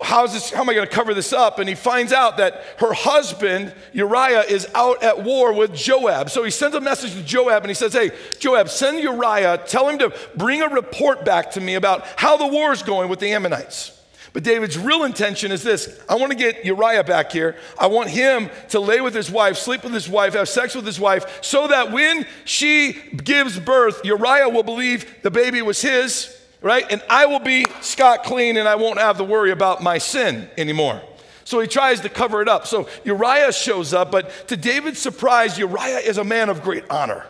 how 0.00 0.24
is 0.24 0.32
this? 0.32 0.52
How 0.52 0.62
am 0.62 0.70
I 0.70 0.72
going 0.72 0.88
to 0.88 0.94
cover 0.94 1.12
this 1.12 1.34
up? 1.34 1.58
And 1.58 1.68
he 1.68 1.74
finds 1.74 2.10
out 2.14 2.38
that 2.38 2.64
her 2.78 2.94
husband 2.94 3.74
Uriah 3.92 4.40
is 4.40 4.66
out 4.74 5.02
at 5.02 5.22
war 5.22 5.52
with 5.52 5.74
Joab. 5.74 6.30
So 6.30 6.44
he 6.44 6.50
sends 6.50 6.74
a 6.74 6.80
message 6.80 7.12
to 7.12 7.22
Joab 7.22 7.62
and 7.62 7.68
he 7.68 7.74
says, 7.74 7.92
"Hey, 7.92 8.12
Joab, 8.38 8.70
send 8.70 9.00
Uriah. 9.00 9.58
Tell 9.66 9.86
him 9.86 9.98
to 9.98 10.14
bring 10.34 10.62
a 10.62 10.68
report 10.68 11.26
back 11.26 11.50
to 11.50 11.60
me 11.60 11.74
about 11.74 12.06
how 12.16 12.38
the 12.38 12.46
war 12.46 12.72
is 12.72 12.82
going 12.82 13.10
with 13.10 13.20
the 13.20 13.34
Ammonites." 13.34 13.97
But 14.38 14.44
David's 14.44 14.78
real 14.78 15.02
intention 15.02 15.50
is 15.50 15.64
this 15.64 16.00
I 16.08 16.14
want 16.14 16.30
to 16.30 16.38
get 16.38 16.64
Uriah 16.64 17.02
back 17.02 17.32
here. 17.32 17.56
I 17.76 17.88
want 17.88 18.08
him 18.08 18.50
to 18.68 18.78
lay 18.78 19.00
with 19.00 19.12
his 19.12 19.32
wife, 19.32 19.56
sleep 19.56 19.82
with 19.82 19.92
his 19.92 20.08
wife, 20.08 20.34
have 20.34 20.48
sex 20.48 20.76
with 20.76 20.86
his 20.86 21.00
wife, 21.00 21.42
so 21.42 21.66
that 21.66 21.90
when 21.90 22.24
she 22.44 22.92
gives 22.92 23.58
birth, 23.58 24.00
Uriah 24.04 24.48
will 24.48 24.62
believe 24.62 25.12
the 25.22 25.30
baby 25.32 25.60
was 25.60 25.82
his, 25.82 26.40
right? 26.62 26.86
And 26.88 27.02
I 27.10 27.26
will 27.26 27.40
be 27.40 27.64
scot 27.80 28.22
clean 28.22 28.56
and 28.56 28.68
I 28.68 28.76
won't 28.76 29.00
have 29.00 29.18
to 29.18 29.24
worry 29.24 29.50
about 29.50 29.82
my 29.82 29.98
sin 29.98 30.48
anymore. 30.56 31.02
So 31.42 31.58
he 31.58 31.66
tries 31.66 32.02
to 32.02 32.08
cover 32.08 32.40
it 32.40 32.48
up. 32.48 32.68
So 32.68 32.88
Uriah 33.02 33.52
shows 33.52 33.92
up, 33.92 34.12
but 34.12 34.46
to 34.46 34.56
David's 34.56 35.00
surprise, 35.00 35.58
Uriah 35.58 35.98
is 35.98 36.16
a 36.16 36.22
man 36.22 36.48
of 36.48 36.62
great 36.62 36.84
honor. 36.90 37.26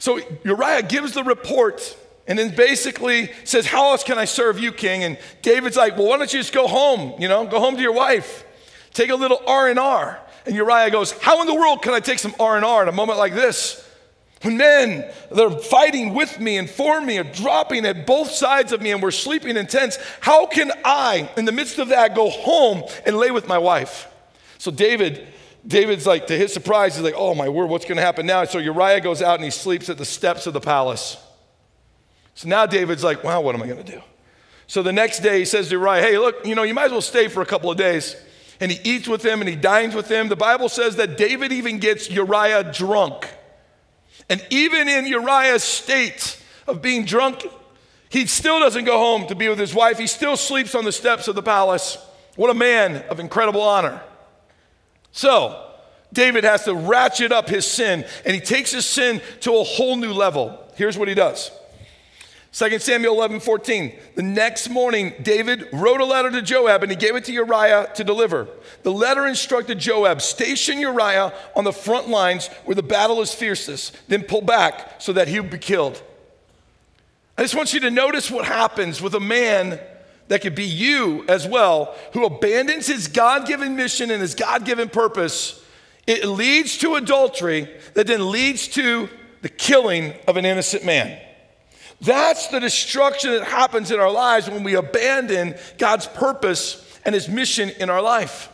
So 0.00 0.18
Uriah 0.42 0.82
gives 0.82 1.12
the 1.12 1.22
report 1.22 1.96
and 2.26 2.38
then 2.38 2.54
basically 2.54 3.30
says, 3.44 3.66
How 3.66 3.90
else 3.90 4.04
can 4.04 4.18
I 4.18 4.24
serve 4.24 4.58
you, 4.58 4.72
king? 4.72 5.04
And 5.04 5.18
David's 5.42 5.76
like, 5.76 5.96
Well, 5.96 6.08
why 6.08 6.18
don't 6.18 6.32
you 6.32 6.40
just 6.40 6.52
go 6.52 6.66
home? 6.66 7.20
You 7.20 7.28
know, 7.28 7.46
go 7.46 7.58
home 7.58 7.76
to 7.76 7.82
your 7.82 7.92
wife. 7.92 8.44
Take 8.92 9.10
a 9.10 9.16
little 9.16 9.40
R&R. 9.46 10.20
And 10.46 10.54
Uriah 10.54 10.90
goes, 10.90 11.12
How 11.12 11.40
in 11.40 11.46
the 11.46 11.54
world 11.54 11.82
can 11.82 11.94
I 11.94 12.00
take 12.00 12.18
some 12.18 12.34
R&R 12.38 12.82
in 12.82 12.88
a 12.88 12.92
moment 12.92 13.18
like 13.18 13.34
this? 13.34 13.88
When 14.42 14.56
men 14.56 15.08
that 15.30 15.40
are 15.40 15.56
fighting 15.56 16.14
with 16.14 16.40
me 16.40 16.58
and 16.58 16.68
for 16.68 17.00
me 17.00 17.18
are 17.18 17.24
dropping 17.24 17.86
at 17.86 18.06
both 18.06 18.30
sides 18.30 18.72
of 18.72 18.82
me 18.82 18.90
and 18.90 19.00
we're 19.00 19.12
sleeping 19.12 19.56
in 19.56 19.68
tents, 19.68 19.98
how 20.20 20.46
can 20.46 20.72
I, 20.84 21.30
in 21.36 21.44
the 21.44 21.52
midst 21.52 21.78
of 21.78 21.88
that, 21.88 22.16
go 22.16 22.28
home 22.28 22.82
and 23.06 23.16
lay 23.16 23.30
with 23.30 23.46
my 23.46 23.58
wife? 23.58 24.08
So 24.58 24.72
David, 24.72 25.28
David's 25.64 26.08
like, 26.08 26.26
to 26.26 26.36
his 26.36 26.52
surprise, 26.52 26.96
he's 26.96 27.04
like, 27.04 27.14
oh 27.16 27.36
my 27.36 27.48
word, 27.48 27.66
what's 27.66 27.84
gonna 27.84 28.00
happen 28.00 28.26
now? 28.26 28.44
So 28.44 28.58
Uriah 28.58 29.00
goes 29.00 29.22
out 29.22 29.36
and 29.36 29.44
he 29.44 29.50
sleeps 29.50 29.88
at 29.88 29.96
the 29.96 30.04
steps 30.04 30.48
of 30.48 30.54
the 30.54 30.60
palace. 30.60 31.16
So 32.34 32.48
now 32.48 32.66
David's 32.66 33.04
like, 33.04 33.22
wow, 33.22 33.40
what 33.40 33.54
am 33.54 33.62
I 33.62 33.66
gonna 33.66 33.84
do? 33.84 34.00
So 34.66 34.82
the 34.82 34.92
next 34.92 35.20
day 35.20 35.40
he 35.40 35.44
says 35.44 35.68
to 35.68 35.78
Uriah, 35.78 36.02
hey, 36.02 36.18
look, 36.18 36.46
you 36.46 36.54
know, 36.54 36.62
you 36.62 36.74
might 36.74 36.86
as 36.86 36.92
well 36.92 37.02
stay 37.02 37.28
for 37.28 37.42
a 37.42 37.46
couple 37.46 37.70
of 37.70 37.76
days. 37.76 38.16
And 38.60 38.70
he 38.70 38.78
eats 38.88 39.08
with 39.08 39.24
him 39.24 39.40
and 39.40 39.48
he 39.48 39.56
dines 39.56 39.94
with 39.94 40.08
him. 40.08 40.28
The 40.28 40.36
Bible 40.36 40.68
says 40.68 40.96
that 40.96 41.16
David 41.16 41.52
even 41.52 41.78
gets 41.78 42.10
Uriah 42.10 42.72
drunk. 42.72 43.28
And 44.28 44.44
even 44.50 44.88
in 44.88 45.06
Uriah's 45.06 45.64
state 45.64 46.40
of 46.66 46.80
being 46.80 47.04
drunk, 47.04 47.44
he 48.08 48.26
still 48.26 48.60
doesn't 48.60 48.84
go 48.84 48.98
home 48.98 49.26
to 49.26 49.34
be 49.34 49.48
with 49.48 49.58
his 49.58 49.74
wife. 49.74 49.98
He 49.98 50.06
still 50.06 50.36
sleeps 50.36 50.74
on 50.74 50.84
the 50.84 50.92
steps 50.92 51.28
of 51.28 51.34
the 51.34 51.42
palace. 51.42 51.98
What 52.36 52.50
a 52.50 52.54
man 52.54 53.04
of 53.10 53.20
incredible 53.20 53.62
honor. 53.62 54.00
So, 55.10 55.70
David 56.12 56.44
has 56.44 56.64
to 56.64 56.74
ratchet 56.74 57.32
up 57.32 57.48
his 57.48 57.66
sin, 57.66 58.04
and 58.24 58.34
he 58.34 58.40
takes 58.40 58.70
his 58.70 58.86
sin 58.86 59.20
to 59.40 59.56
a 59.56 59.64
whole 59.64 59.96
new 59.96 60.12
level. 60.12 60.58
Here's 60.76 60.96
what 60.96 61.08
he 61.08 61.14
does 61.14 61.50
2 62.52 62.78
Samuel 62.80 63.14
11, 63.14 63.40
14. 63.40 63.92
The 64.14 64.22
next 64.22 64.68
morning, 64.68 65.14
David 65.22 65.68
wrote 65.72 66.02
a 66.02 66.04
letter 66.04 66.30
to 66.30 66.42
Joab 66.42 66.82
and 66.82 66.92
he 66.92 66.96
gave 66.96 67.16
it 67.16 67.24
to 67.24 67.32
Uriah 67.32 67.90
to 67.94 68.04
deliver. 68.04 68.46
The 68.82 68.92
letter 68.92 69.26
instructed 69.26 69.78
Joab 69.78 70.20
station 70.20 70.78
Uriah 70.78 71.32
on 71.56 71.64
the 71.64 71.72
front 71.72 72.08
lines 72.08 72.48
where 72.66 72.74
the 72.74 72.82
battle 72.82 73.22
is 73.22 73.32
fiercest, 73.32 73.96
then 74.08 74.22
pull 74.22 74.42
back 74.42 75.00
so 75.00 75.14
that 75.14 75.28
he 75.28 75.40
would 75.40 75.50
be 75.50 75.56
killed. 75.56 76.02
I 77.38 77.42
just 77.42 77.54
want 77.54 77.72
you 77.72 77.80
to 77.80 77.90
notice 77.90 78.30
what 78.30 78.44
happens 78.44 79.00
with 79.00 79.14
a 79.14 79.20
man 79.20 79.80
that 80.28 80.42
could 80.42 80.54
be 80.54 80.64
you 80.64 81.24
as 81.28 81.48
well, 81.48 81.96
who 82.12 82.26
abandons 82.26 82.86
his 82.86 83.08
God 83.08 83.46
given 83.46 83.76
mission 83.76 84.10
and 84.10 84.20
his 84.20 84.34
God 84.34 84.66
given 84.66 84.90
purpose. 84.90 85.64
It 86.06 86.26
leads 86.26 86.76
to 86.78 86.96
adultery 86.96 87.70
that 87.94 88.06
then 88.06 88.30
leads 88.30 88.68
to 88.68 89.08
the 89.40 89.48
killing 89.48 90.12
of 90.28 90.36
an 90.36 90.44
innocent 90.44 90.84
man. 90.84 91.18
That's 92.02 92.48
the 92.48 92.58
destruction 92.58 93.30
that 93.30 93.44
happens 93.44 93.92
in 93.92 94.00
our 94.00 94.10
lives 94.10 94.50
when 94.50 94.64
we 94.64 94.74
abandon 94.74 95.54
God's 95.78 96.06
purpose 96.06 96.84
and 97.04 97.14
His 97.14 97.28
mission 97.28 97.70
in 97.70 97.90
our 97.90 98.02
life. 98.02 98.48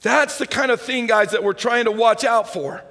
That's 0.00 0.38
the 0.38 0.46
kind 0.46 0.70
of 0.70 0.80
thing, 0.80 1.06
guys, 1.06 1.32
that 1.32 1.44
we're 1.44 1.52
trying 1.52 1.84
to 1.84 1.92
watch 1.92 2.24
out 2.24 2.50
for. 2.50 2.82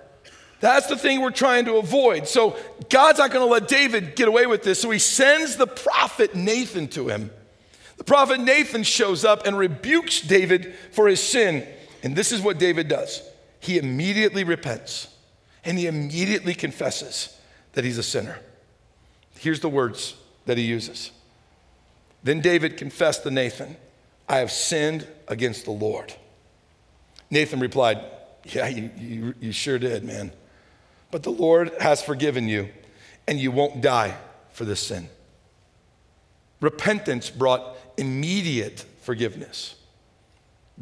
That's 0.59 0.87
the 0.87 0.97
thing 0.97 1.21
we're 1.21 1.31
trying 1.31 1.65
to 1.65 1.77
avoid. 1.77 2.27
So 2.27 2.57
God's 2.89 3.19
not 3.19 3.31
going 3.31 3.45
to 3.45 3.51
let 3.51 3.67
David 3.67 4.15
get 4.15 4.27
away 4.27 4.45
with 4.45 4.63
this. 4.63 4.79
So 4.81 4.89
he 4.89 4.99
sends 4.99 5.55
the 5.55 5.67
prophet 5.67 6.35
Nathan 6.35 6.87
to 6.89 7.09
him. 7.09 7.31
The 7.97 8.03
prophet 8.03 8.39
Nathan 8.39 8.83
shows 8.83 9.25
up 9.25 9.45
and 9.45 9.57
rebukes 9.57 10.21
David 10.21 10.75
for 10.91 11.07
his 11.07 11.21
sin. 11.21 11.67
And 12.03 12.15
this 12.15 12.31
is 12.31 12.41
what 12.41 12.59
David 12.59 12.87
does 12.87 13.23
he 13.59 13.79
immediately 13.79 14.43
repents 14.43 15.07
and 15.65 15.77
he 15.77 15.87
immediately 15.87 16.53
confesses 16.53 17.37
that 17.73 17.83
he's 17.83 17.97
a 17.97 18.03
sinner. 18.03 18.39
Here's 19.39 19.59
the 19.59 19.69
words 19.69 20.15
that 20.45 20.57
he 20.57 20.63
uses. 20.63 21.11
Then 22.23 22.41
David 22.41 22.77
confessed 22.77 23.23
to 23.23 23.31
Nathan, 23.31 23.77
I 24.27 24.37
have 24.37 24.51
sinned 24.51 25.07
against 25.27 25.65
the 25.65 25.71
Lord. 25.71 26.13
Nathan 27.29 27.59
replied, 27.59 27.99
Yeah, 28.45 28.67
you, 28.67 28.89
you, 28.97 29.33
you, 29.39 29.51
sure 29.51 29.79
did, 29.79 30.03
man. 30.03 30.31
But 31.11 31.23
the 31.23 31.31
Lord 31.31 31.71
has 31.79 32.01
forgiven 32.01 32.47
you, 32.47 32.69
and 33.27 33.39
you 33.39 33.51
won't 33.51 33.81
die 33.81 34.17
for 34.51 34.65
this 34.65 34.81
sin. 34.81 35.09
Repentance 36.59 37.29
brought 37.29 37.77
immediate 37.97 38.85
forgiveness. 39.01 39.75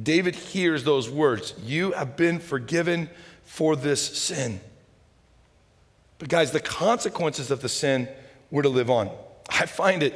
David 0.01 0.35
hears 0.35 0.83
those 0.83 1.09
words 1.09 1.53
You 1.63 1.91
have 1.91 2.15
been 2.15 2.39
forgiven 2.39 3.09
for 3.43 3.75
this 3.75 4.17
sin. 4.17 4.59
But, 6.17 6.29
guys, 6.29 6.51
the 6.51 6.59
consequences 6.59 7.51
of 7.51 7.61
the 7.61 7.69
sin 7.69 8.07
we're 8.51 8.63
to 8.63 8.69
live 8.69 8.89
on. 8.89 9.09
I 9.49 9.65
find 9.65 10.03
it, 10.03 10.13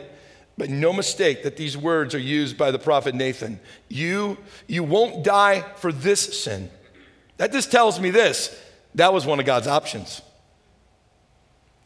but 0.57 0.69
no 0.69 0.93
mistake, 0.93 1.43
that 1.43 1.57
these 1.57 1.77
words 1.77 2.15
are 2.15 2.19
used 2.19 2.57
by 2.57 2.71
the 2.71 2.79
prophet 2.79 3.15
Nathan. 3.15 3.59
You, 3.87 4.37
you 4.67 4.83
won't 4.83 5.23
die 5.23 5.61
for 5.77 5.91
this 5.91 6.43
sin. 6.43 6.69
That 7.37 7.51
just 7.51 7.71
tells 7.71 7.99
me 7.99 8.09
this 8.09 8.59
that 8.95 9.13
was 9.13 9.25
one 9.25 9.39
of 9.39 9.45
God's 9.45 9.67
options. 9.67 10.21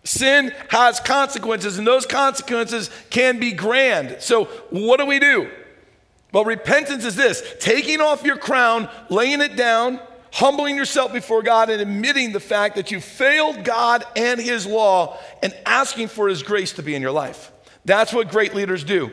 Sin 0.03 0.51
has 0.69 0.99
consequences, 0.99 1.77
and 1.77 1.87
those 1.87 2.05
consequences 2.05 2.89
can 3.09 3.39
be 3.39 3.53
grand. 3.53 4.17
So, 4.19 4.45
what 4.69 4.99
do 4.99 5.05
we 5.05 5.19
do? 5.19 5.49
Well, 6.33 6.43
repentance 6.43 7.05
is 7.05 7.15
this 7.15 7.43
taking 7.59 8.01
off 8.01 8.23
your 8.23 8.37
crown, 8.37 8.89
laying 9.09 9.41
it 9.41 9.55
down, 9.55 9.99
humbling 10.33 10.75
yourself 10.75 11.13
before 11.13 11.43
God 11.43 11.69
and 11.69 11.79
admitting 11.79 12.31
the 12.31 12.39
fact 12.39 12.75
that 12.75 12.89
you 12.89 12.99
failed 12.99 13.63
God 13.63 14.03
and 14.15 14.41
His 14.41 14.65
law 14.65 15.19
and 15.43 15.55
asking 15.65 16.07
for 16.07 16.27
His 16.27 16.41
grace 16.41 16.73
to 16.73 16.83
be 16.83 16.95
in 16.95 17.03
your 17.03 17.11
life. 17.11 17.51
That's 17.85 18.11
what 18.11 18.29
great 18.29 18.55
leaders 18.55 18.83
do. 18.83 19.11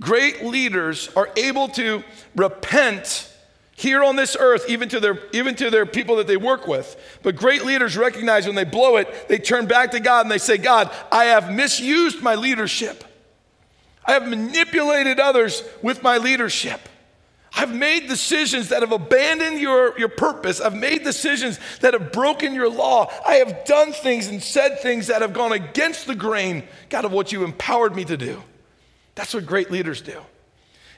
Great 0.00 0.42
leaders 0.42 1.10
are 1.14 1.28
able 1.36 1.68
to 1.68 2.02
repent 2.34 3.28
here 3.76 4.02
on 4.02 4.16
this 4.16 4.34
earth, 4.38 4.64
even 4.66 4.88
to, 4.88 5.00
their, 5.00 5.18
even 5.32 5.54
to 5.56 5.68
their 5.68 5.84
people 5.84 6.16
that 6.16 6.26
they 6.26 6.38
work 6.38 6.66
with. 6.66 6.96
But 7.22 7.36
great 7.36 7.64
leaders 7.64 7.96
recognize 7.96 8.46
when 8.46 8.54
they 8.54 8.64
blow 8.64 8.96
it, 8.96 9.28
they 9.28 9.38
turn 9.38 9.66
back 9.66 9.90
to 9.90 10.00
God 10.00 10.22
and 10.24 10.30
they 10.30 10.38
say, 10.38 10.56
God, 10.56 10.90
I 11.10 11.24
have 11.24 11.52
misused 11.52 12.22
my 12.22 12.34
leadership. 12.34 13.04
I 14.06 14.12
have 14.12 14.26
manipulated 14.26 15.20
others 15.20 15.62
with 15.82 16.02
my 16.02 16.16
leadership. 16.16 16.80
I've 17.54 17.74
made 17.74 18.08
decisions 18.08 18.70
that 18.70 18.80
have 18.80 18.92
abandoned 18.92 19.60
your, 19.60 19.98
your 19.98 20.08
purpose. 20.08 20.60
I've 20.60 20.74
made 20.74 21.04
decisions 21.04 21.58
that 21.80 21.92
have 21.92 22.10
broken 22.10 22.54
your 22.54 22.70
law. 22.70 23.12
I 23.26 23.34
have 23.36 23.64
done 23.66 23.92
things 23.92 24.26
and 24.28 24.42
said 24.42 24.80
things 24.80 25.08
that 25.08 25.20
have 25.20 25.34
gone 25.34 25.52
against 25.52 26.06
the 26.06 26.14
grain, 26.14 26.64
God, 26.88 27.04
of 27.04 27.12
what 27.12 27.30
you 27.30 27.44
empowered 27.44 27.94
me 27.94 28.04
to 28.06 28.16
do. 28.16 28.42
That's 29.14 29.34
what 29.34 29.44
great 29.44 29.70
leaders 29.70 30.00
do. 30.00 30.18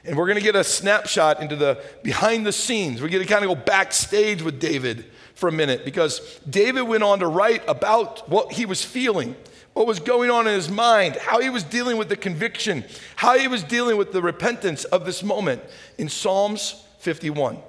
And 0.05 0.15
we're 0.15 0.27
going 0.27 0.37
to 0.37 0.43
get 0.43 0.55
a 0.55 0.63
snapshot 0.63 1.41
into 1.41 1.55
the 1.55 1.83
behind 2.03 2.45
the 2.45 2.53
scenes. 2.53 3.01
We're 3.01 3.09
going 3.09 3.25
to 3.25 3.31
kind 3.31 3.43
of 3.43 3.49
go 3.49 3.55
backstage 3.55 4.41
with 4.41 4.59
David 4.59 5.05
for 5.33 5.49
a 5.49 5.51
minute 5.51 5.83
because 5.83 6.39
David 6.49 6.83
went 6.83 7.03
on 7.03 7.19
to 7.19 7.27
write 7.27 7.63
about 7.67 8.29
what 8.29 8.53
he 8.53 8.65
was 8.65 8.83
feeling 8.83 9.35
what 9.75 9.85
was 9.85 9.99
going 9.99 10.31
on 10.31 10.47
in 10.47 10.53
his 10.53 10.69
mind, 10.69 11.17
how 11.17 11.41
he 11.41 11.49
was 11.49 11.61
dealing 11.61 11.97
with 11.97 12.07
the 12.07 12.15
conviction, 12.15 12.85
how 13.17 13.37
he 13.37 13.49
was 13.49 13.61
dealing 13.61 13.97
with 13.97 14.13
the 14.13 14.21
repentance 14.21 14.85
of 14.85 15.05
this 15.05 15.21
moment 15.21 15.61
in 15.97 16.07
Psalms 16.07 16.81
51. 16.99 17.59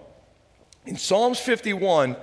In 0.87 0.97
Psalms 0.97 1.41
51, 1.41 2.15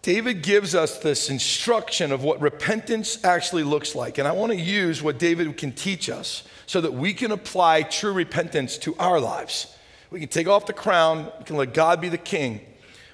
David 0.00 0.42
gives 0.42 0.74
us 0.74 1.00
this 1.00 1.28
instruction 1.28 2.12
of 2.12 2.24
what 2.24 2.40
repentance 2.40 3.22
actually 3.26 3.62
looks 3.62 3.94
like. 3.94 4.16
And 4.16 4.26
I 4.26 4.32
want 4.32 4.52
to 4.52 4.58
use 4.58 5.02
what 5.02 5.18
David 5.18 5.54
can 5.58 5.72
teach 5.72 6.08
us 6.08 6.44
so 6.64 6.80
that 6.80 6.94
we 6.94 7.12
can 7.12 7.30
apply 7.30 7.82
true 7.82 8.14
repentance 8.14 8.78
to 8.78 8.96
our 8.98 9.20
lives. 9.20 9.76
We 10.10 10.18
can 10.18 10.30
take 10.30 10.48
off 10.48 10.64
the 10.64 10.72
crown, 10.72 11.30
we 11.38 11.44
can 11.44 11.56
let 11.56 11.74
God 11.74 12.00
be 12.00 12.08
the 12.08 12.16
king. 12.16 12.62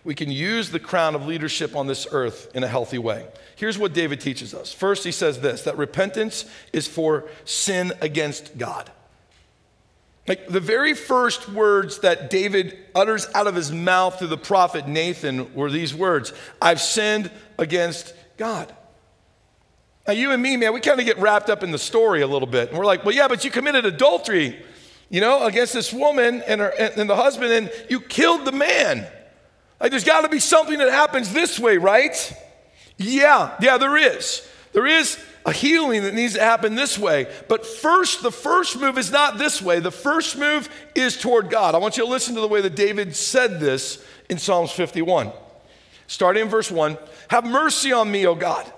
We 0.04 0.14
can 0.14 0.30
use 0.30 0.70
the 0.70 0.78
crown 0.78 1.16
of 1.16 1.26
leadership 1.26 1.74
on 1.74 1.88
this 1.88 2.06
earth 2.12 2.54
in 2.54 2.62
a 2.62 2.68
healthy 2.68 2.98
way. 2.98 3.26
Here's 3.56 3.78
what 3.78 3.92
David 3.92 4.20
teaches 4.20 4.54
us. 4.54 4.73
First, 4.73 5.04
he 5.04 5.12
says 5.12 5.40
this 5.40 5.62
that 5.62 5.76
repentance 5.78 6.44
is 6.73 6.87
for 6.87 7.28
sin 7.44 7.92
against 8.00 8.58
God. 8.58 8.90
Like 10.26 10.49
the 10.49 10.61
very 10.61 10.94
first 10.94 11.50
words 11.50 11.99
that 11.99 12.30
David 12.30 12.78
utters 12.94 13.28
out 13.34 13.46
of 13.46 13.54
his 13.54 13.70
mouth 13.70 14.18
to 14.20 14.26
the 14.26 14.38
prophet 14.38 14.88
Nathan 14.88 15.52
were 15.54 15.70
these 15.70 15.94
words 15.94 16.32
I've 16.62 16.80
sinned 16.80 17.30
against 17.58 18.14
God. 18.37 18.75
Now, 20.06 20.12
you 20.12 20.32
and 20.32 20.42
me, 20.42 20.56
man, 20.56 20.75
we 20.75 20.80
kind 20.80 21.00
of 21.00 21.06
get 21.06 21.18
wrapped 21.18 21.49
up 21.49 21.62
in 21.62 21.70
the 21.70 21.78
story 21.78 22.20
a 22.20 22.26
little 22.26 22.49
bit. 22.49 22.68
And 22.68 22.78
we're 22.78 22.84
like, 22.84 23.04
well, 23.04 23.14
yeah, 23.14 23.28
but 23.28 23.44
you 23.44 23.50
committed 23.50 23.87
adultery. 23.87 24.62
you 25.08 25.20
know, 25.20 25.46
against 25.46 25.73
this 25.73 25.92
woman 25.92 26.42
and, 26.46 26.61
her, 26.61 26.68
and 26.68 27.08
the 27.08 27.16
husband, 27.16 27.52
and 27.52 27.73
you 27.88 28.00
killed 28.00 28.44
the 28.44 28.52
man. 28.52 29.06
Like, 29.80 29.90
there's 29.90 30.04
got 30.04 30.23
to 30.23 30.28
be 30.28 30.40
something 30.40 30.78
that 30.78 30.90
happens 30.90 31.32
this 31.32 31.58
way, 31.58 31.78
right? 31.78 32.34
Yeah, 32.96 33.56
yeah, 33.60 33.78
there 33.78 33.96
is. 33.96 34.46
There 34.72 34.86
is 34.86 35.18
a 35.46 35.52
healing 35.52 36.02
that 36.02 36.14
needs 36.14 36.34
to 36.34 36.40
happen 36.40 36.74
this 36.74 36.98
way. 36.98 37.26
But 37.48 37.66
first, 37.66 38.22
the 38.22 38.32
first 38.32 38.78
move 38.78 38.98
is 38.98 39.10
not 39.10 39.38
this 39.38 39.60
way. 39.60 39.78
The 39.80 39.90
first 39.90 40.38
move 40.38 40.68
is 40.94 41.16
toward 41.16 41.50
God. 41.50 41.74
I 41.74 41.78
want 41.78 41.96
you 41.96 42.04
to 42.04 42.10
listen 42.10 42.34
to 42.34 42.40
the 42.40 42.48
way 42.48 42.60
that 42.60 42.74
David 42.74 43.14
said 43.14 43.60
this 43.60 44.04
in 44.28 44.38
Psalms 44.38 44.72
51. 44.72 45.32
Starting 46.06 46.42
in 46.42 46.48
verse 46.48 46.70
1 46.70 46.96
Have 47.28 47.44
mercy 47.44 47.92
on 47.92 48.10
me, 48.10 48.26
O 48.26 48.34
God 48.34 48.72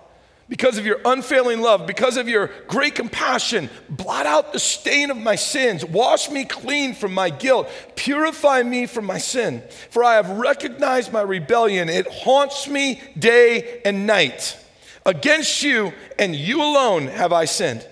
because 0.49 0.79
of 0.79 0.87
your 0.87 1.01
unfailing 1.05 1.61
love, 1.61 1.87
because 1.87 2.17
of 2.17 2.29
your 2.29 2.51
great 2.69 2.95
compassion, 2.95 3.69
blot 3.89 4.27
out 4.27 4.53
the 4.53 4.61
stain 4.61 5.11
of 5.11 5.17
my 5.17 5.35
sins. 5.35 5.85
Wash 5.85 6.31
me 6.31 6.45
clean 6.45 6.95
from 6.95 7.13
my 7.13 7.31
guilt. 7.31 7.69
Purify 7.97 8.63
me 8.63 8.87
from 8.87 9.07
my 9.07 9.19
sin. 9.19 9.63
For 9.91 10.05
I 10.05 10.15
have 10.15 10.31
recognized 10.31 11.13
my 11.13 11.23
rebellion. 11.23 11.89
It 11.89 12.07
haunts 12.09 12.69
me 12.69 13.03
day 13.19 13.81
and 13.85 14.07
night. 14.07 14.57
Against 15.05 15.63
you 15.63 15.93
and 16.19 16.35
you 16.35 16.63
alone 16.63 17.09
have 17.09 17.33
I 17.33 17.47
sinned. 17.47 17.87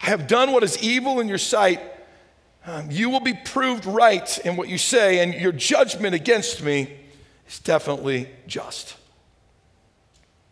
I 0.00 0.06
have 0.06 0.26
done 0.26 0.52
what 0.52 0.62
is 0.62 0.82
evil 0.82 1.20
in 1.20 1.28
your 1.28 1.38
sight. 1.38 1.80
Um, 2.66 2.90
you 2.90 3.10
will 3.10 3.20
be 3.20 3.34
proved 3.34 3.84
right 3.84 4.38
in 4.38 4.56
what 4.56 4.68
you 4.68 4.78
say, 4.78 5.22
and 5.22 5.34
your 5.34 5.52
judgment 5.52 6.14
against 6.14 6.62
me 6.62 6.94
is 7.46 7.58
definitely 7.58 8.28
just. 8.46 8.96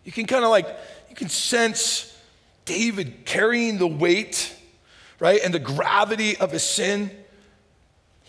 You 0.05 0.13
can 0.13 0.27
kind 0.27 0.45
of 0.45 0.51
like 0.51 0.67
you 1.13 1.17
can 1.17 1.29
sense 1.29 2.11
David 2.65 3.27
carrying 3.27 3.77
the 3.77 3.87
weight, 3.87 4.57
right, 5.21 5.43
and 5.45 5.53
the 5.53 5.59
gravity 5.59 6.39
of 6.39 6.51
his 6.51 6.63
sin. 6.63 7.11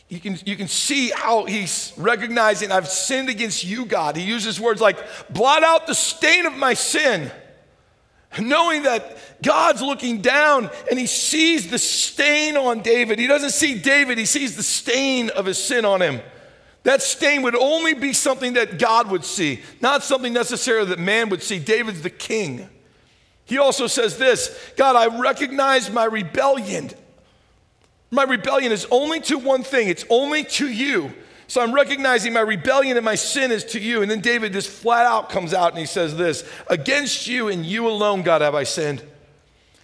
You 0.10 0.20
can, 0.20 0.38
you 0.46 0.58
can 0.58 0.68
see 0.68 1.10
how 1.16 1.46
he's 1.46 1.94
recognizing, 1.96 2.74
I've 2.74 2.90
sinned 2.90 3.30
against 3.30 3.64
you, 3.64 3.86
God. 3.86 4.18
He 4.18 4.24
uses 4.24 4.60
words 4.60 4.82
like, 4.82 4.98
blot 5.30 5.64
out 5.64 5.88
the 5.88 5.96
stain 5.96 6.46
of 6.46 6.58
my 6.58 6.74
sin. 6.74 7.32
Knowing 8.38 8.84
that 8.84 9.42
God's 9.42 9.82
looking 9.82 10.20
down 10.20 10.70
and 10.90 11.00
he 11.00 11.08
sees 11.08 11.72
the 11.72 11.80
stain 11.80 12.58
on 12.58 12.82
David. 12.82 13.18
He 13.18 13.28
doesn't 13.28 13.52
see 13.52 13.80
David, 13.80 14.18
he 14.18 14.26
sees 14.26 14.58
the 14.58 14.64
stain 14.64 15.30
of 15.30 15.46
his 15.46 15.58
sin 15.58 15.86
on 15.86 16.02
him. 16.02 16.20
That 16.84 17.02
stain 17.02 17.44
would 17.44 17.56
only 17.56 17.94
be 17.94 18.12
something 18.12 18.54
that 18.54 18.78
God 18.78 19.10
would 19.10 19.24
see, 19.24 19.62
not 19.80 20.04
something 20.04 20.34
necessarily 20.34 20.90
that 20.90 21.00
man 21.00 21.30
would 21.30 21.42
see. 21.42 21.60
David's 21.60 22.02
the 22.02 22.10
king. 22.10 22.68
He 23.54 23.60
also 23.60 23.86
says 23.86 24.18
this 24.18 24.60
God, 24.76 24.96
I 24.96 25.16
recognize 25.16 25.92
my 25.92 26.06
rebellion. 26.06 26.90
My 28.10 28.24
rebellion 28.24 28.72
is 28.72 28.88
only 28.90 29.20
to 29.22 29.38
one 29.38 29.62
thing, 29.62 29.90
it's 29.90 30.06
only 30.10 30.44
to 30.44 30.68
you. 30.68 31.14
So 31.46 31.62
I'm 31.62 31.72
recognizing 31.72 32.34
my 32.34 32.40
rebellion 32.40 32.98
and 32.98 33.06
my 33.06 33.14
sin 33.14 33.52
is 33.52 33.64
to 33.66 33.80
you. 33.80 34.02
And 34.02 34.10
then 34.10 34.22
David 34.22 34.54
just 34.54 34.70
flat 34.70 35.06
out 35.06 35.30
comes 35.30 35.54
out 35.54 35.70
and 35.70 35.78
he 35.78 35.86
says 35.86 36.18
this 36.18 36.44
Against 36.66 37.28
you 37.28 37.50
and 37.50 37.64
you 37.64 37.88
alone, 37.88 38.24
God, 38.24 38.42
have 38.42 38.56
I 38.56 38.64
sinned. 38.64 39.04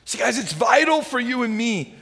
See, 0.03 0.17
guys, 0.17 0.39
it's 0.39 0.53
vital 0.53 1.03
for 1.03 1.19
you 1.19 1.43
and 1.43 1.55
me 1.55 1.93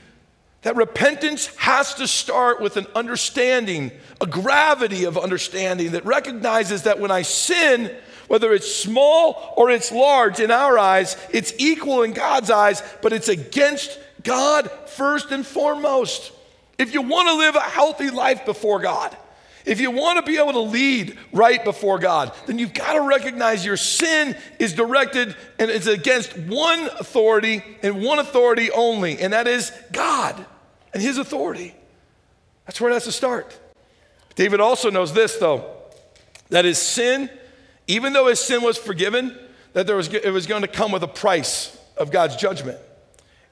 that 0.62 0.76
repentance 0.76 1.46
has 1.56 1.94
to 1.94 2.08
start 2.08 2.60
with 2.60 2.76
an 2.76 2.86
understanding, 2.94 3.92
a 4.20 4.26
gravity 4.26 5.04
of 5.04 5.16
understanding 5.16 5.92
that 5.92 6.04
recognizes 6.04 6.82
that 6.82 6.98
when 6.98 7.10
I 7.10 7.22
sin, 7.22 7.94
whether 8.26 8.52
it's 8.52 8.74
small 8.74 9.54
or 9.56 9.70
it's 9.70 9.92
large 9.92 10.40
in 10.40 10.50
our 10.50 10.78
eyes, 10.78 11.16
it's 11.30 11.52
equal 11.58 12.02
in 12.02 12.12
God's 12.12 12.50
eyes, 12.50 12.82
but 13.02 13.12
it's 13.12 13.28
against 13.28 13.98
God 14.22 14.70
first 14.86 15.30
and 15.30 15.46
foremost. 15.46 16.32
If 16.76 16.92
you 16.92 17.02
want 17.02 17.28
to 17.28 17.34
live 17.34 17.56
a 17.56 17.60
healthy 17.60 18.10
life 18.10 18.44
before 18.44 18.80
God, 18.80 19.16
if 19.68 19.80
you 19.80 19.90
want 19.90 20.18
to 20.18 20.22
be 20.22 20.38
able 20.38 20.54
to 20.54 20.60
lead 20.60 21.18
right 21.30 21.62
before 21.62 21.98
God, 21.98 22.32
then 22.46 22.58
you've 22.58 22.72
got 22.72 22.94
to 22.94 23.02
recognize 23.02 23.64
your 23.64 23.76
sin 23.76 24.34
is 24.58 24.72
directed 24.72 25.36
and 25.58 25.70
it's 25.70 25.86
against 25.86 26.36
one 26.36 26.88
authority 26.98 27.62
and 27.82 28.02
one 28.02 28.18
authority 28.18 28.70
only, 28.70 29.18
and 29.18 29.32
that 29.32 29.46
is 29.46 29.70
God 29.92 30.44
and 30.94 31.02
His 31.02 31.18
authority. 31.18 31.74
That's 32.66 32.80
where 32.80 32.90
it 32.90 32.94
has 32.94 33.04
to 33.04 33.12
start. 33.12 33.58
David 34.34 34.60
also 34.60 34.90
knows 34.90 35.12
this, 35.12 35.36
though, 35.36 35.70
that 36.50 36.64
his 36.64 36.78
sin, 36.78 37.28
even 37.86 38.12
though 38.12 38.28
his 38.28 38.40
sin 38.40 38.62
was 38.62 38.78
forgiven, 38.78 39.36
that 39.72 39.86
there 39.86 39.96
was, 39.96 40.12
it 40.12 40.32
was 40.32 40.46
going 40.46 40.62
to 40.62 40.68
come 40.68 40.92
with 40.92 41.02
a 41.02 41.08
price 41.08 41.76
of 41.96 42.10
God's 42.10 42.36
judgment. 42.36 42.78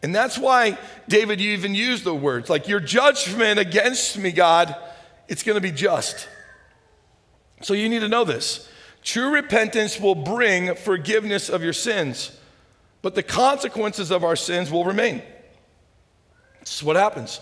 And 0.02 0.14
that's 0.14 0.38
why 0.38 0.79
David 1.09 1.40
even 1.40 1.74
used 1.74 2.05
the 2.05 2.14
words 2.14 2.48
like, 2.48 2.68
Your 2.68 2.81
judgment 2.81 3.59
against 3.59 4.16
me, 4.16 4.31
God, 4.31 4.76
it's 5.29 5.43
going 5.43 5.57
to 5.57 5.61
be 5.61 5.73
just. 5.73 6.29
So 7.62 7.75
you 7.75 7.89
need 7.89 8.01
to 8.01 8.09
know 8.09 8.25
this. 8.25 8.69
True 9.03 9.33
repentance 9.33 10.01
will 10.01 10.15
bring 10.15 10.75
forgiveness 10.75 11.49
of 11.49 11.62
your 11.62 11.73
sins, 11.73 12.37
but 13.03 13.15
the 13.15 13.23
consequences 13.23 14.11
of 14.11 14.25
our 14.25 14.37
sins 14.37 14.71
will 14.71 14.85
remain. 14.85 15.23
This 16.61 16.77
is 16.77 16.83
what 16.83 16.97
happens. 16.97 17.41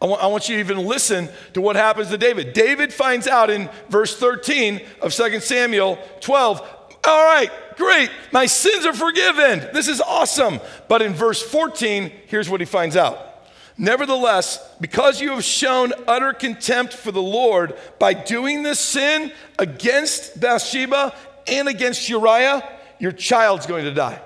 I 0.00 0.04
want, 0.04 0.22
I 0.22 0.26
want, 0.26 0.48
you 0.48 0.56
to 0.56 0.60
even 0.60 0.86
listen 0.86 1.30
to 1.54 1.62
what 1.62 1.74
happens 1.74 2.10
to 2.10 2.18
David. 2.18 2.52
David 2.52 2.92
finds 2.92 3.26
out 3.26 3.48
in 3.48 3.70
verse 3.88 4.14
13 4.18 4.82
of 5.00 5.14
2 5.14 5.40
Samuel 5.40 5.98
12, 6.20 6.60
all 7.06 7.24
right, 7.24 7.50
great, 7.76 8.10
my 8.32 8.44
sins 8.44 8.84
are 8.84 8.92
forgiven. 8.92 9.60
This 9.72 9.88
is 9.88 10.00
awesome. 10.00 10.60
But 10.88 11.00
in 11.02 11.14
verse 11.14 11.40
14, 11.40 12.12
here's 12.26 12.50
what 12.50 12.60
he 12.60 12.66
finds 12.66 12.96
out. 12.96 13.35
Nevertheless, 13.78 14.58
because 14.80 15.20
you 15.20 15.32
have 15.32 15.44
shown 15.44 15.92
utter 16.06 16.32
contempt 16.32 16.94
for 16.94 17.12
the 17.12 17.22
Lord 17.22 17.76
by 17.98 18.14
doing 18.14 18.62
this 18.62 18.80
sin 18.80 19.32
against 19.58 20.40
Bathsheba 20.40 21.14
and 21.46 21.68
against 21.68 22.08
Uriah, 22.08 22.66
your 22.98 23.12
child's 23.12 23.66
going 23.66 23.84
to 23.84 23.92
die. 23.92 24.20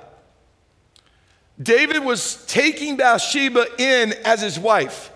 David 1.61 2.05
was 2.05 2.45
taking 2.47 2.97
Bathsheba 2.97 3.67
in 3.79 4.15
as 4.25 4.41
his 4.41 4.59
wife. 4.59 5.13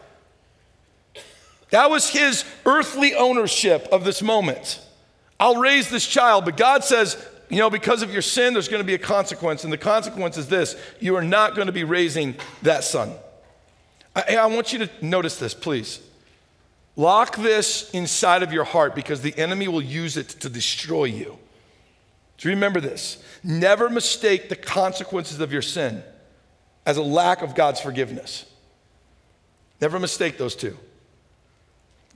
That 1.71 1.91
was 1.91 2.09
his 2.11 2.45
earthly 2.67 3.15
ownership 3.15 3.89
of 3.91 4.05
this 4.05 4.21
moment. 4.21 4.81
I'll 5.41 5.57
raise 5.57 5.91
this 5.91 6.07
child, 6.07 6.45
but 6.45 6.57
God 6.57 6.85
says, 6.85 7.25
you 7.49 7.59
know, 7.59 7.71
because 7.71 8.03
of 8.03 8.13
your 8.13 8.23
sin, 8.23 8.53
there's 8.53 8.69
going 8.69 8.83
to 8.83 8.87
be 8.87 8.95
a 8.95 8.99
consequence. 8.99 9.65
And 9.65 9.73
the 9.73 9.79
consequence 9.79 10.37
is 10.37 10.49
this 10.49 10.77
you 11.01 11.17
are 11.17 11.25
not 11.25 11.55
going 11.55 11.67
to 11.67 11.73
be 11.73 11.85
raising 11.85 12.35
that 12.63 12.85
son. 12.85 13.13
I, 14.15 14.37
I 14.37 14.47
want 14.47 14.73
you 14.73 14.81
to 14.81 14.91
notice 15.01 15.39
this, 15.39 15.55
please. 15.55 16.01
Lock 16.97 17.37
this 17.37 17.91
inside 17.91 18.43
of 18.43 18.53
your 18.53 18.65
heart 18.65 18.95
because 18.95 19.21
the 19.21 19.37
enemy 19.37 19.67
will 19.67 19.83
use 19.83 20.17
it 20.17 20.29
to 20.29 20.49
destroy 20.49 21.05
you. 21.05 21.39
So 22.39 22.49
remember 22.49 22.81
this 22.81 23.23
never 23.43 23.91
mistake 23.91 24.49
the 24.49 24.57
consequences 24.57 25.41
of 25.41 25.53
your 25.53 25.63
sin 25.63 26.03
as 26.87 26.97
a 26.97 27.03
lack 27.03 27.43
of 27.43 27.55
God's 27.55 27.81
forgiveness. 27.81 28.47
Never 29.81 29.99
mistake 29.99 30.39
those 30.39 30.55
two. 30.55 30.77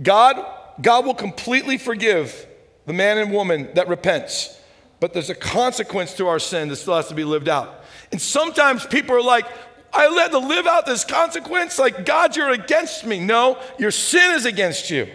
God, 0.00 0.44
God 0.80 1.04
will 1.04 1.14
completely 1.14 1.76
forgive 1.76 2.46
the 2.87 2.92
man 2.92 3.18
and 3.18 3.32
woman 3.32 3.68
that 3.74 3.88
repents, 3.88 4.58
but 5.00 5.12
there's 5.12 5.30
a 5.30 5.34
consequence 5.34 6.14
to 6.14 6.28
our 6.28 6.38
sin 6.38 6.68
that 6.68 6.76
still 6.76 6.96
has 6.96 7.08
to 7.08 7.14
be 7.14 7.24
lived 7.24 7.48
out. 7.48 7.84
And 8.12 8.20
sometimes 8.20 8.87
people 8.87 9.14
are 9.16 9.22
like, 9.22 9.46
I 9.92 10.05
had 10.05 10.33
to 10.33 10.38
live 10.38 10.66
out 10.66 10.87
this 10.87 11.05
consequence. 11.05 11.79
Like, 11.79 12.05
God, 12.05 12.37
you're 12.37 12.51
against 12.51 13.07
me. 13.07 13.20
No, 13.20 13.59
your 13.79 13.90
sin 13.90 14.33
is 14.33 14.44
against 14.44 14.90
you. 14.90 15.09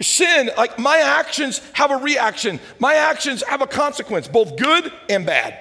Sin, 0.00 0.50
like 0.58 0.78
my 0.78 0.98
actions 0.98 1.62
have 1.72 1.90
a 1.90 1.96
reaction. 1.96 2.60
My 2.78 2.94
actions 2.94 3.42
have 3.44 3.62
a 3.62 3.66
consequence, 3.66 4.28
both 4.28 4.56
good 4.56 4.92
and 5.08 5.24
bad. 5.24 5.56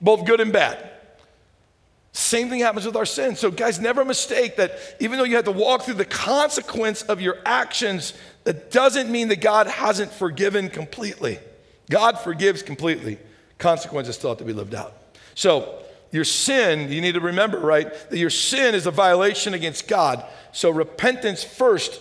Both 0.00 0.24
good 0.24 0.40
and 0.40 0.52
bad. 0.52 0.90
Same 2.12 2.48
thing 2.48 2.60
happens 2.60 2.86
with 2.86 2.96
our 2.96 3.04
sin. 3.04 3.36
So, 3.36 3.50
guys, 3.50 3.78
never 3.78 4.04
mistake 4.04 4.56
that 4.56 4.78
even 5.00 5.18
though 5.18 5.24
you 5.24 5.36
have 5.36 5.44
to 5.44 5.52
walk 5.52 5.82
through 5.82 5.94
the 5.94 6.04
consequence 6.04 7.02
of 7.02 7.20
your 7.20 7.36
actions, 7.44 8.14
that 8.44 8.70
doesn't 8.70 9.10
mean 9.10 9.28
that 9.28 9.40
God 9.42 9.66
hasn't 9.66 10.12
forgiven 10.12 10.70
completely. 10.70 11.38
God 11.90 12.18
forgives 12.18 12.62
completely. 12.62 13.18
Consequences 13.58 14.14
still 14.14 14.30
have 14.30 14.38
to 14.38 14.44
be 14.44 14.52
lived 14.52 14.74
out. 14.74 14.94
So, 15.34 15.82
your 16.16 16.24
sin, 16.24 16.90
you 16.90 17.00
need 17.00 17.12
to 17.12 17.20
remember, 17.20 17.60
right, 17.60 17.92
that 18.10 18.18
your 18.18 18.30
sin 18.30 18.74
is 18.74 18.86
a 18.86 18.90
violation 18.90 19.54
against 19.54 19.86
God. 19.86 20.24
So, 20.50 20.70
repentance 20.70 21.44
first 21.44 22.00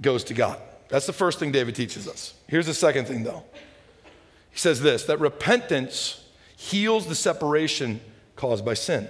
goes 0.00 0.22
to 0.24 0.34
God. 0.34 0.60
That's 0.88 1.06
the 1.06 1.14
first 1.14 1.38
thing 1.38 1.50
David 1.50 1.74
teaches 1.74 2.06
us. 2.06 2.34
Here's 2.46 2.66
the 2.66 2.74
second 2.74 3.06
thing, 3.06 3.24
though. 3.24 3.42
He 4.50 4.58
says 4.58 4.80
this 4.82 5.04
that 5.04 5.18
repentance 5.18 6.24
heals 6.56 7.06
the 7.06 7.14
separation 7.14 8.00
caused 8.36 8.64
by 8.64 8.74
sin. 8.74 9.08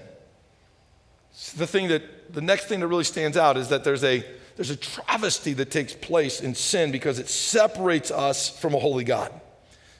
the 1.56 1.66
thing 1.66 1.88
that 1.88 2.32
the 2.32 2.40
next 2.40 2.66
thing 2.66 2.80
that 2.80 2.86
really 2.86 3.04
stands 3.04 3.36
out 3.36 3.56
is 3.56 3.68
that 3.68 3.82
there's 3.84 4.04
a 4.04 4.24
there's 4.54 4.70
a 4.70 4.76
travesty 4.76 5.52
that 5.54 5.70
takes 5.70 5.92
place 5.92 6.40
in 6.40 6.54
sin 6.54 6.90
because 6.90 7.18
it 7.18 7.28
separates 7.28 8.10
us 8.10 8.48
from 8.48 8.72
a 8.72 8.78
holy 8.78 9.04
God. 9.04 9.32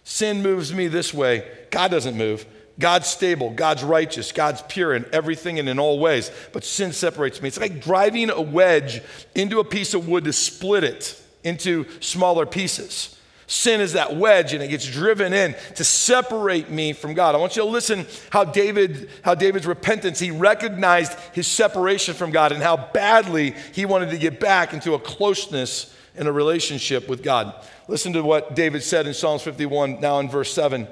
Sin 0.04 0.42
moves 0.42 0.72
me 0.72 0.86
this 0.86 1.12
way, 1.12 1.46
God 1.70 1.90
doesn't 1.90 2.16
move. 2.16 2.46
God's 2.78 3.06
stable, 3.06 3.50
God's 3.50 3.82
righteous, 3.82 4.32
God's 4.32 4.62
pure 4.62 4.94
in 4.94 5.06
everything 5.12 5.58
and 5.58 5.68
in 5.68 5.78
all 5.78 5.98
ways. 5.98 6.30
But 6.52 6.64
sin 6.64 6.92
separates 6.92 7.40
me. 7.40 7.48
It's 7.48 7.58
like 7.58 7.80
driving 7.80 8.30
a 8.30 8.40
wedge 8.40 9.00
into 9.34 9.60
a 9.60 9.64
piece 9.64 9.94
of 9.94 10.08
wood 10.08 10.24
to 10.24 10.32
split 10.32 10.84
it 10.84 11.22
into 11.42 11.86
smaller 12.00 12.44
pieces. 12.44 13.16
Sin 13.48 13.80
is 13.80 13.92
that 13.92 14.16
wedge 14.16 14.52
and 14.52 14.62
it 14.62 14.68
gets 14.68 14.84
driven 14.84 15.32
in 15.32 15.54
to 15.76 15.84
separate 15.84 16.68
me 16.68 16.92
from 16.92 17.14
God. 17.14 17.34
I 17.34 17.38
want 17.38 17.54
you 17.54 17.62
to 17.62 17.68
listen 17.68 18.04
how 18.30 18.44
David 18.44 19.08
how 19.22 19.36
David's 19.36 19.66
repentance 19.66 20.18
he 20.18 20.32
recognized 20.32 21.16
his 21.32 21.46
separation 21.46 22.14
from 22.14 22.32
God 22.32 22.50
and 22.50 22.60
how 22.60 22.76
badly 22.76 23.54
he 23.72 23.86
wanted 23.86 24.10
to 24.10 24.18
get 24.18 24.40
back 24.40 24.72
into 24.72 24.94
a 24.94 24.98
closeness 24.98 25.94
in 26.16 26.26
a 26.26 26.32
relationship 26.32 27.08
with 27.08 27.22
God. 27.22 27.54
Listen 27.86 28.12
to 28.14 28.22
what 28.22 28.56
David 28.56 28.82
said 28.82 29.06
in 29.06 29.14
Psalms 29.14 29.42
51 29.42 30.00
now 30.00 30.18
in 30.18 30.28
verse 30.28 30.52
7. 30.52 30.88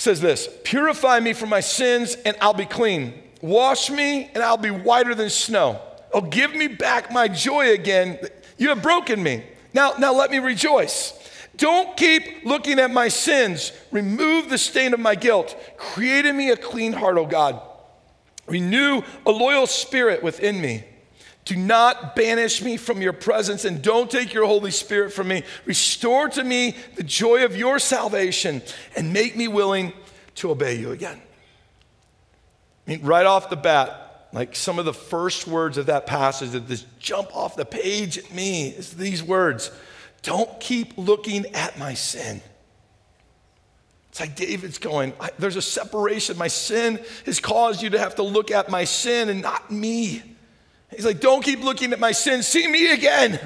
Says 0.00 0.22
this, 0.22 0.48
"Purify 0.64 1.20
me 1.20 1.34
from 1.34 1.50
my 1.50 1.60
sins 1.60 2.16
and 2.24 2.34
I'll 2.40 2.54
be 2.54 2.64
clean. 2.64 3.22
Wash 3.42 3.90
me 3.90 4.30
and 4.32 4.42
I'll 4.42 4.56
be 4.56 4.70
whiter 4.70 5.14
than 5.14 5.28
snow. 5.28 5.78
Oh, 6.14 6.22
give 6.22 6.54
me 6.54 6.68
back 6.68 7.12
my 7.12 7.28
joy 7.28 7.72
again. 7.72 8.18
You 8.56 8.70
have 8.70 8.80
broken 8.80 9.22
me. 9.22 9.42
Now 9.74 9.92
now 9.98 10.14
let 10.14 10.30
me 10.30 10.38
rejoice." 10.38 11.12
Don't 11.54 11.98
keep 11.98 12.46
looking 12.46 12.78
at 12.78 12.90
my 12.90 13.08
sins. 13.08 13.72
Remove 13.90 14.48
the 14.48 14.56
stain 14.56 14.94
of 14.94 15.00
my 15.00 15.14
guilt. 15.14 15.54
Create 15.76 16.24
in 16.24 16.34
me 16.34 16.48
a 16.48 16.56
clean 16.56 16.94
heart, 16.94 17.18
O 17.18 17.26
God. 17.26 17.60
Renew 18.46 19.02
a 19.26 19.30
loyal 19.30 19.66
spirit 19.66 20.22
within 20.22 20.62
me. 20.62 20.82
Do 21.44 21.56
not 21.56 22.14
banish 22.14 22.62
me 22.62 22.76
from 22.76 23.00
your 23.00 23.12
presence 23.12 23.64
and 23.64 23.82
don't 23.82 24.10
take 24.10 24.32
your 24.34 24.46
Holy 24.46 24.70
Spirit 24.70 25.12
from 25.12 25.28
me. 25.28 25.42
Restore 25.64 26.28
to 26.30 26.44
me 26.44 26.76
the 26.96 27.02
joy 27.02 27.44
of 27.44 27.56
your 27.56 27.78
salvation 27.78 28.62
and 28.96 29.12
make 29.12 29.36
me 29.36 29.48
willing 29.48 29.92
to 30.36 30.50
obey 30.50 30.76
you 30.76 30.92
again. 30.92 31.20
I 32.86 32.90
mean, 32.90 33.02
right 33.02 33.26
off 33.26 33.50
the 33.50 33.56
bat, 33.56 34.28
like 34.32 34.54
some 34.54 34.78
of 34.78 34.84
the 34.84 34.94
first 34.94 35.46
words 35.46 35.76
of 35.76 35.86
that 35.86 36.06
passage 36.06 36.50
that 36.50 36.68
just 36.68 36.86
jump 37.00 37.34
off 37.34 37.56
the 37.56 37.64
page 37.64 38.18
at 38.18 38.32
me 38.32 38.68
is 38.68 38.92
these 38.92 39.22
words 39.22 39.70
don't 40.22 40.60
keep 40.60 40.96
looking 40.98 41.46
at 41.54 41.78
my 41.78 41.94
sin. 41.94 42.42
It's 44.10 44.20
like 44.20 44.36
David's 44.36 44.78
going, 44.78 45.14
There's 45.38 45.56
a 45.56 45.62
separation. 45.62 46.36
My 46.36 46.48
sin 46.48 47.00
has 47.26 47.40
caused 47.40 47.82
you 47.82 47.90
to 47.90 47.98
have 47.98 48.16
to 48.16 48.22
look 48.22 48.50
at 48.50 48.68
my 48.68 48.84
sin 48.84 49.28
and 49.28 49.40
not 49.40 49.70
me. 49.70 50.22
He's 50.94 51.04
like, 51.04 51.20
Don't 51.20 51.42
keep 51.42 51.62
looking 51.62 51.92
at 51.92 52.00
my 52.00 52.12
sin. 52.12 52.42
See 52.42 52.66
me 52.66 52.92
again. 52.92 53.38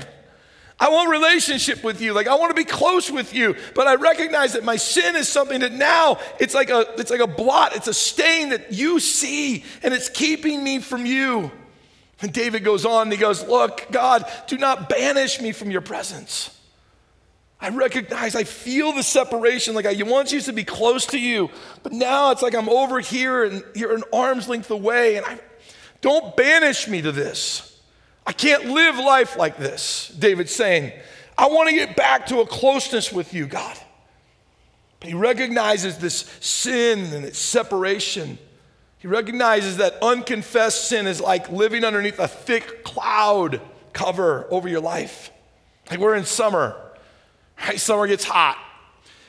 I 0.78 0.88
want 0.88 1.10
relationship 1.10 1.84
with 1.84 2.00
you. 2.00 2.12
Like 2.12 2.26
I 2.26 2.34
want 2.34 2.50
to 2.50 2.54
be 2.54 2.64
close 2.64 3.10
with 3.10 3.32
you, 3.32 3.54
but 3.74 3.86
I 3.86 3.94
recognize 3.94 4.54
that 4.54 4.64
my 4.64 4.76
sin 4.76 5.14
is 5.14 5.28
something 5.28 5.60
that 5.60 5.72
now 5.72 6.18
it's 6.40 6.54
like 6.54 6.68
a 6.68 6.86
it's 6.98 7.10
like 7.10 7.20
a 7.20 7.26
blot, 7.26 7.76
it's 7.76 7.86
a 7.86 7.94
stain 7.94 8.48
that 8.48 8.72
you 8.72 8.98
see 8.98 9.64
and 9.82 9.94
it's 9.94 10.08
keeping 10.08 10.64
me 10.64 10.80
from 10.80 11.06
you. 11.06 11.52
And 12.20 12.32
David 12.32 12.64
goes 12.64 12.84
on 12.84 13.02
and 13.02 13.12
he 13.12 13.18
goes, 13.18 13.46
"Look, 13.46 13.86
God, 13.90 14.24
do 14.48 14.58
not 14.58 14.88
banish 14.88 15.40
me 15.40 15.52
from 15.52 15.70
your 15.70 15.80
presence." 15.80 16.50
I 17.60 17.68
recognize, 17.68 18.34
I 18.34 18.44
feel 18.44 18.92
the 18.92 19.02
separation. 19.02 19.74
Like 19.74 19.86
I 19.86 19.94
once 20.02 20.32
used 20.32 20.46
to 20.46 20.52
be 20.52 20.64
close 20.64 21.06
to 21.06 21.18
you, 21.18 21.50
but 21.82 21.92
now 21.92 22.30
it's 22.30 22.42
like 22.42 22.54
I'm 22.54 22.68
over 22.68 23.00
here 23.00 23.44
and 23.44 23.64
you're 23.74 23.94
an 23.94 24.02
arm's 24.12 24.48
length 24.48 24.70
away. 24.70 25.16
And 25.16 25.24
I 25.24 25.38
don't 26.04 26.36
banish 26.36 26.86
me 26.86 27.00
to 27.00 27.10
this. 27.10 27.80
I 28.26 28.32
can't 28.32 28.66
live 28.66 28.96
life 28.96 29.38
like 29.38 29.56
this, 29.56 30.08
David's 30.18 30.54
saying. 30.54 30.92
I 31.38 31.46
want 31.46 31.70
to 31.70 31.74
get 31.74 31.96
back 31.96 32.26
to 32.26 32.40
a 32.40 32.46
closeness 32.46 33.10
with 33.10 33.32
you, 33.32 33.46
God. 33.46 33.74
But 35.00 35.08
he 35.08 35.14
recognizes 35.14 35.96
this 35.96 36.30
sin 36.40 37.00
and 37.14 37.24
its 37.24 37.38
separation. 37.38 38.36
He 38.98 39.08
recognizes 39.08 39.78
that 39.78 39.96
unconfessed 40.02 40.90
sin 40.90 41.06
is 41.06 41.22
like 41.22 41.48
living 41.48 41.84
underneath 41.84 42.18
a 42.18 42.28
thick 42.28 42.84
cloud 42.84 43.62
cover 43.94 44.46
over 44.50 44.68
your 44.68 44.82
life. 44.82 45.30
Like 45.90 46.00
we're 46.00 46.16
in 46.16 46.26
summer 46.26 46.76
Right? 47.58 47.80
Summer 47.80 48.06
gets 48.06 48.24
hot. 48.24 48.58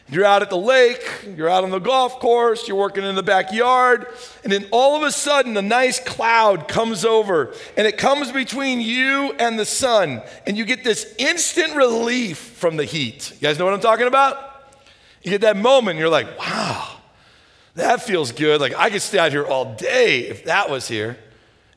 You're 0.08 0.26
out 0.26 0.44
at 0.44 0.52
the 0.52 0.58
lake, 0.58 1.04
you're 1.36 1.50
out 1.50 1.63
on 1.63 1.72
the 1.72 1.80
golf 1.80 2.20
course, 2.20 2.68
you're 2.68 2.78
working 2.78 3.04
in 3.04 3.15
the 3.15 3.24
backyard, 3.24 4.06
and 4.44 4.54
then 4.54 4.68
all 4.70 4.96
of 4.96 5.02
a 5.02 5.12
sudden 5.12 5.58
a 5.58 5.63
nice 5.63 6.00
cloud 6.00 6.68
comes 6.68 7.04
over 7.04 7.56
and 7.76 7.88
it 7.88 7.98
comes 7.98 8.32
between 8.32 8.82
you 8.82 9.34
and 9.39 9.58
the 9.58 9.65
sun, 9.65 10.22
and 10.46 10.58
you 10.58 10.63
get 10.63 10.84
this 10.84 11.15
instant 11.18 11.76
relief 11.76 12.38
from 12.38 12.78
the 12.78 12.86
heat. 12.86 13.32
You 13.32 13.41
guys 13.41 13.58
know 13.58 13.65
what 13.65 13.74
I'm 13.74 13.80
talking 13.80 14.06
about? 14.06 14.38
You 15.24 15.32
get 15.32 15.41
that 15.41 15.58
moment, 15.58 15.98
you're 15.98 16.08
like, 16.08 16.38
wow, 16.38 16.98
that 17.74 18.04
feels 18.04 18.32
good. 18.32 18.62
Like 18.62 18.76
I 18.76 18.91
could 18.91 19.02
stay 19.02 19.18
out 19.18 19.32
here 19.32 19.44
all 19.44 19.74
day 19.74 20.20
if 20.28 20.46
that 20.46 20.70
was 20.70 20.88
here. 20.88 21.18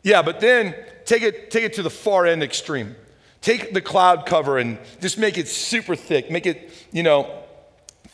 Yeah, 0.02 0.20
but 0.20 0.40
then 0.40 0.74
take 1.06 1.22
it, 1.22 1.50
take 1.50 1.64
it 1.64 1.72
to 1.74 1.82
the 1.82 1.90
far 1.90 2.26
end 2.26 2.42
extreme. 2.42 2.94
Take 3.40 3.72
the 3.72 3.80
cloud 3.80 4.26
cover 4.26 4.58
and 4.58 4.78
just 5.00 5.16
make 5.16 5.38
it 5.38 5.48
super 5.48 5.96
thick. 5.96 6.30
Make 6.30 6.44
it, 6.44 6.70
you 6.92 7.02
know, 7.02 7.44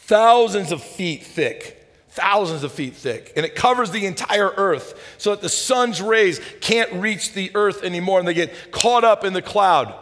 thousands 0.06 0.72
of 0.72 0.82
feet 0.82 1.22
thick. 1.24 1.80
Thousands 2.10 2.62
of 2.62 2.72
feet 2.72 2.94
thick. 2.94 3.32
And 3.36 3.44
it 3.44 3.56
covers 3.56 3.90
the 3.90 4.06
entire 4.06 4.50
earth 4.50 5.16
so 5.18 5.30
that 5.30 5.40
the 5.40 5.48
sun's 5.48 6.00
rays 6.00 6.40
can't 6.60 6.92
reach 6.92 7.32
the 7.32 7.50
earth 7.54 7.82
anymore 7.82 8.20
and 8.20 8.28
they 8.28 8.34
get 8.34 8.70
caught 8.70 9.02
up 9.02 9.24
in 9.24 9.32
the 9.32 9.42
cloud 9.42 9.94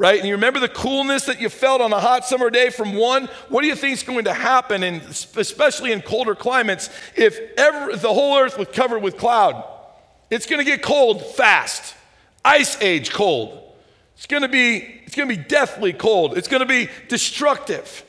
right? 0.00 0.18
And 0.18 0.26
you 0.26 0.34
remember 0.34 0.60
the 0.60 0.68
coolness 0.68 1.26
that 1.26 1.42
you 1.42 1.50
felt 1.50 1.82
on 1.82 1.92
a 1.92 2.00
hot 2.00 2.24
summer 2.24 2.48
day 2.48 2.70
from 2.70 2.94
one? 2.94 3.28
What 3.50 3.60
do 3.60 3.66
you 3.66 3.76
think 3.76 3.92
is 3.92 4.02
going 4.02 4.24
to 4.24 4.32
happen, 4.32 4.82
and 4.82 5.02
especially 5.02 5.92
in 5.92 6.00
colder 6.00 6.34
climates, 6.34 6.88
if 7.16 7.38
ever 7.58 7.94
the 7.94 8.08
whole 8.08 8.38
earth 8.38 8.56
was 8.56 8.68
covered 8.68 9.00
with 9.00 9.18
cloud? 9.18 9.62
It's 10.30 10.46
going 10.46 10.58
to 10.58 10.64
get 10.64 10.80
cold 10.80 11.22
fast, 11.34 11.94
ice 12.42 12.80
age 12.80 13.12
cold. 13.12 13.74
It's 14.16 14.24
going 14.24 14.42
to 14.42 14.48
be 14.48 15.02
it's 15.04 15.14
going 15.14 15.28
to 15.28 15.36
be 15.36 15.42
deathly 15.42 15.92
cold. 15.92 16.38
It's 16.38 16.48
going 16.48 16.60
to 16.60 16.66
be 16.66 16.88
destructive. 17.08 18.02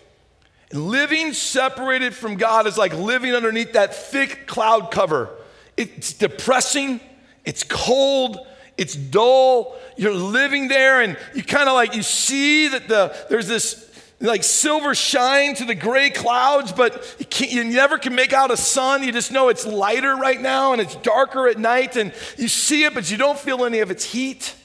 Living 0.73 1.33
separated 1.33 2.13
from 2.15 2.35
God 2.35 2.67
is 2.67 2.77
like 2.77 2.93
living 2.93 3.33
underneath 3.33 3.73
that 3.73 3.95
thick 3.95 4.47
cloud 4.47 4.91
cover. 4.91 5.29
It's 5.77 6.13
depressing, 6.13 6.99
it's 7.45 7.63
cold, 7.63 8.45
it's 8.77 8.95
dull. 8.95 9.75
You're 9.97 10.13
living 10.13 10.67
there 10.67 11.01
and 11.01 11.17
you 11.35 11.43
kind 11.43 11.67
of 11.67 11.75
like 11.75 11.95
you 11.95 12.03
see 12.03 12.67
that 12.69 12.87
the 12.87 13.15
there's 13.29 13.47
this 13.47 13.89
like 14.21 14.43
silver 14.43 14.93
shine 14.93 15.55
to 15.55 15.65
the 15.65 15.75
gray 15.75 16.09
clouds, 16.09 16.71
but 16.71 17.15
you, 17.19 17.47
you, 17.47 17.63
never 17.63 17.97
can 17.97 18.15
make 18.15 18.33
out 18.33 18.51
a 18.51 18.57
sun. 18.57 19.03
You 19.03 19.11
just 19.11 19.31
know 19.31 19.49
it's 19.49 19.65
lighter 19.65 20.15
right 20.15 20.39
now 20.39 20.73
and 20.73 20.81
it's 20.81 20.95
darker 20.97 21.47
at 21.47 21.57
night, 21.57 21.95
and 21.95 22.13
you 22.37 22.47
see 22.47 22.83
it, 22.83 22.93
but 22.93 23.09
you 23.09 23.17
don't 23.17 23.37
feel 23.37 23.65
any 23.65 23.79
of 23.79 23.91
its 23.91 24.05
heat. 24.05 24.55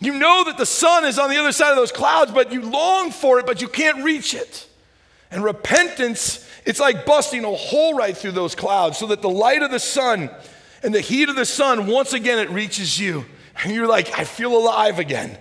You 0.00 0.18
know 0.18 0.44
that 0.44 0.58
the 0.58 0.66
sun 0.66 1.04
is 1.04 1.18
on 1.18 1.30
the 1.30 1.36
other 1.36 1.52
side 1.52 1.70
of 1.70 1.76
those 1.76 1.92
clouds, 1.92 2.32
but 2.32 2.52
you 2.52 2.62
long 2.62 3.12
for 3.12 3.38
it, 3.38 3.46
but 3.46 3.62
you 3.62 3.68
can't 3.68 4.02
reach 4.02 4.34
it. 4.34 4.66
And 5.32 5.42
repentance, 5.42 6.46
it's 6.64 6.78
like 6.78 7.06
busting 7.06 7.44
a 7.44 7.52
hole 7.52 7.94
right 7.94 8.16
through 8.16 8.32
those 8.32 8.54
clouds 8.54 8.98
so 8.98 9.06
that 9.08 9.22
the 9.22 9.30
light 9.30 9.62
of 9.62 9.70
the 9.70 9.80
sun 9.80 10.30
and 10.82 10.94
the 10.94 11.00
heat 11.00 11.28
of 11.28 11.36
the 11.36 11.46
sun, 11.46 11.86
once 11.86 12.12
again, 12.12 12.38
it 12.38 12.50
reaches 12.50 13.00
you. 13.00 13.24
And 13.64 13.72
you're 13.72 13.86
like, 13.86 14.18
I 14.18 14.24
feel 14.24 14.56
alive 14.56 14.98
again. 14.98 15.38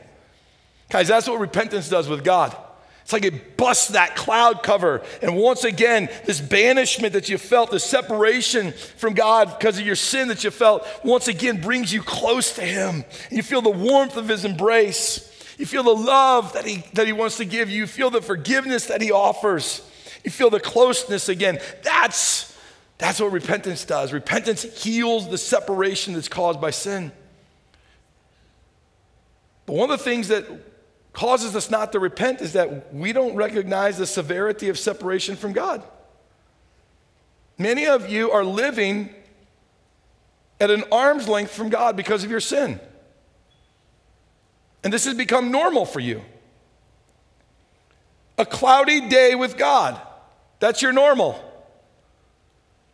Guys, 0.89 1.07
that's 1.07 1.27
what 1.27 1.39
repentance 1.39 1.89
does 1.89 2.07
with 2.07 2.23
God. 2.23 2.55
It's 3.03 3.13
like 3.13 3.25
it 3.25 3.57
busts 3.57 3.89
that 3.89 4.15
cloud 4.15 4.63
cover. 4.63 5.01
And 5.21 5.35
once 5.35 5.63
again, 5.63 6.09
this 6.25 6.39
banishment 6.39 7.13
that 7.13 7.29
you 7.29 7.37
felt, 7.37 7.71
the 7.71 7.79
separation 7.79 8.71
from 8.71 9.13
God 9.13 9.57
because 9.57 9.79
of 9.79 9.85
your 9.85 9.95
sin 9.95 10.27
that 10.27 10.43
you 10.43 10.51
felt, 10.51 10.87
once 11.03 11.27
again 11.27 11.59
brings 11.59 11.91
you 11.91 12.03
close 12.03 12.53
to 12.55 12.61
Him. 12.61 13.03
And 13.29 13.37
You 13.37 13.43
feel 13.43 13.61
the 13.61 13.69
warmth 13.69 14.17
of 14.17 14.27
His 14.27 14.45
embrace. 14.45 15.30
You 15.61 15.67
feel 15.67 15.83
the 15.83 15.91
love 15.91 16.53
that 16.53 16.65
he, 16.65 16.83
that 16.93 17.05
he 17.05 17.13
wants 17.13 17.37
to 17.37 17.45
give 17.45 17.69
you. 17.69 17.81
You 17.81 17.85
feel 17.85 18.09
the 18.09 18.19
forgiveness 18.19 18.87
that 18.87 18.99
He 18.99 19.11
offers. 19.11 19.87
You 20.23 20.31
feel 20.31 20.49
the 20.49 20.59
closeness 20.59 21.29
again. 21.29 21.59
That's, 21.83 22.57
that's 22.97 23.19
what 23.19 23.31
repentance 23.31 23.85
does. 23.85 24.11
Repentance 24.11 24.63
heals 24.83 25.29
the 25.29 25.37
separation 25.37 26.15
that's 26.15 26.27
caused 26.27 26.59
by 26.59 26.71
sin. 26.71 27.11
But 29.67 29.75
one 29.75 29.91
of 29.91 29.99
the 29.99 30.03
things 30.03 30.29
that 30.29 30.47
causes 31.13 31.55
us 31.55 31.69
not 31.69 31.91
to 31.91 31.99
repent 31.99 32.41
is 32.41 32.53
that 32.53 32.91
we 32.91 33.13
don't 33.13 33.35
recognize 33.35 33.99
the 33.99 34.07
severity 34.07 34.67
of 34.69 34.79
separation 34.79 35.35
from 35.35 35.53
God. 35.53 35.83
Many 37.59 37.85
of 37.85 38.09
you 38.09 38.31
are 38.31 38.43
living 38.43 39.13
at 40.59 40.71
an 40.71 40.85
arm's 40.91 41.27
length 41.27 41.51
from 41.51 41.69
God 41.69 41.95
because 41.95 42.23
of 42.23 42.31
your 42.31 42.39
sin. 42.39 42.79
And 44.83 44.91
this 44.91 45.05
has 45.05 45.13
become 45.13 45.51
normal 45.51 45.85
for 45.85 45.99
you. 45.99 46.21
A 48.37 48.45
cloudy 48.45 49.07
day 49.07 49.35
with 49.35 49.57
God, 49.57 49.99
that's 50.59 50.81
your 50.81 50.91
normal. 50.91 51.39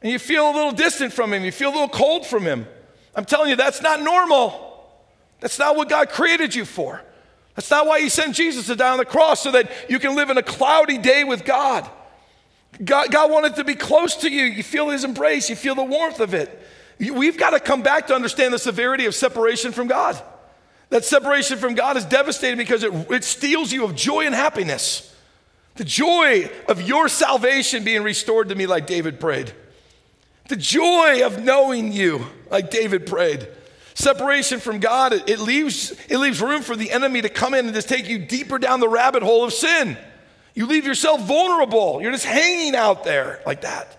And 0.02 0.12
you 0.12 0.20
feel 0.20 0.50
a 0.50 0.54
little 0.54 0.72
distant 0.72 1.14
from 1.14 1.34
Him, 1.34 1.44
you 1.44 1.52
feel 1.52 1.70
a 1.70 1.72
little 1.72 1.90
cold 1.90 2.26
from 2.26 2.44
Him. 2.44 2.68
I'm 3.16 3.26
telling 3.26 3.50
you, 3.50 3.56
that's 3.56 3.82
not 3.82 4.02
normal. 4.02 4.64
That's 5.40 5.58
not 5.60 5.76
what 5.76 5.90
God 5.90 6.10
created 6.10 6.54
you 6.54 6.66
for. 6.66 7.02
That's 7.56 7.72
not 7.72 7.88
why 7.88 8.00
he 8.02 8.10
sent 8.10 8.36
Jesus 8.36 8.68
to 8.68 8.76
die 8.76 8.92
on 8.92 9.00
the 9.00 9.06
cross, 9.06 9.42
so 9.42 9.52
that 9.52 9.72
you 9.90 9.98
can 9.98 10.16
live 10.16 10.30
in 10.30 10.38
a 10.38 10.44
cloudy 10.44 11.00
day 11.00 11.24
with 11.24 11.44
God. 11.44 11.90
God, 12.84 13.12
God 13.12 13.32
wanted 13.32 13.56
to 13.56 13.64
be 13.64 13.74
close 13.74 14.16
to 14.18 14.30
you. 14.30 14.44
You 14.44 14.62
feel 14.62 14.90
his 14.90 15.04
embrace, 15.04 15.50
you 15.50 15.56
feel 15.56 15.74
the 15.74 15.84
warmth 15.84 16.20
of 16.20 16.36
it. 16.36 16.62
We've 17.00 17.38
got 17.38 17.52
to 17.52 17.60
come 17.60 17.82
back 17.82 18.08
to 18.08 18.16
understand 18.16 18.54
the 18.54 18.60
severity 18.60 19.06
of 19.06 19.16
separation 19.16 19.72
from 19.72 19.88
God. 19.88 20.22
That 20.90 21.04
separation 21.04 21.58
from 21.58 21.76
God 21.76 21.98
is 21.98 22.06
devastating 22.06 22.58
because 22.58 22.84
it, 22.84 22.94
it 23.12 23.24
steals 23.24 23.72
you 23.72 23.84
of 23.84 23.96
joy 23.96 24.26
and 24.26 24.34
happiness. 24.34 25.14
The 25.76 25.84
joy 25.84 26.50
of 26.68 26.82
your 26.82 27.08
salvation 27.08 27.84
being 27.84 28.04
restored 28.04 28.50
to 28.50 28.56
me, 28.56 28.66
like 28.66 28.88
David 28.88 29.20
prayed. 29.20 29.54
The 30.50 30.56
joy 30.56 31.26
of 31.26 31.44
knowing 31.44 31.92
you, 31.92 32.26
like 32.50 32.72
David 32.72 33.06
prayed. 33.06 33.48
Separation 33.94 34.60
from 34.60 34.80
God, 34.80 35.12
it, 35.12 35.30
it, 35.30 35.40
leaves, 35.40 35.92
it 36.10 36.18
leaves 36.20 36.42
room 36.42 36.62
for 36.62 36.76
the 36.76 36.92
enemy 36.92 37.22
to 37.22 37.30
come 37.30 37.54
in 37.54 37.66
and 37.66 37.74
just 37.76 37.90
take 37.90 38.08
you 38.08 38.20
deeper 38.20 38.58
down 38.58 38.80
the 38.80 38.88
rabbit 38.88 39.24
hole 39.24 39.44
of 39.44 39.52
sin. 39.54 39.98
You 40.54 40.68
leave 40.68 40.86
yourself 40.86 41.22
vulnerable. 41.28 42.02
You're 42.02 42.12
just 42.12 42.26
hanging 42.26 42.76
out 42.76 43.04
there 43.04 43.42
like 43.46 43.62
that. 43.62 43.98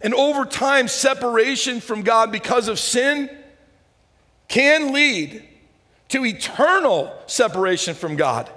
And 0.00 0.12
over 0.12 0.44
time, 0.44 0.88
separation 0.88 1.80
from 1.80 2.02
God 2.02 2.32
because 2.32 2.68
of 2.68 2.78
sin 2.78 3.30
can 4.48 4.92
lead 4.92 5.42
to 6.08 6.24
eternal 6.24 7.16
separation 7.26 7.94
from 7.94 8.16
God 8.16 8.50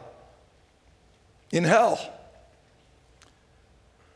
in 1.52 1.64
hell. 1.64 2.00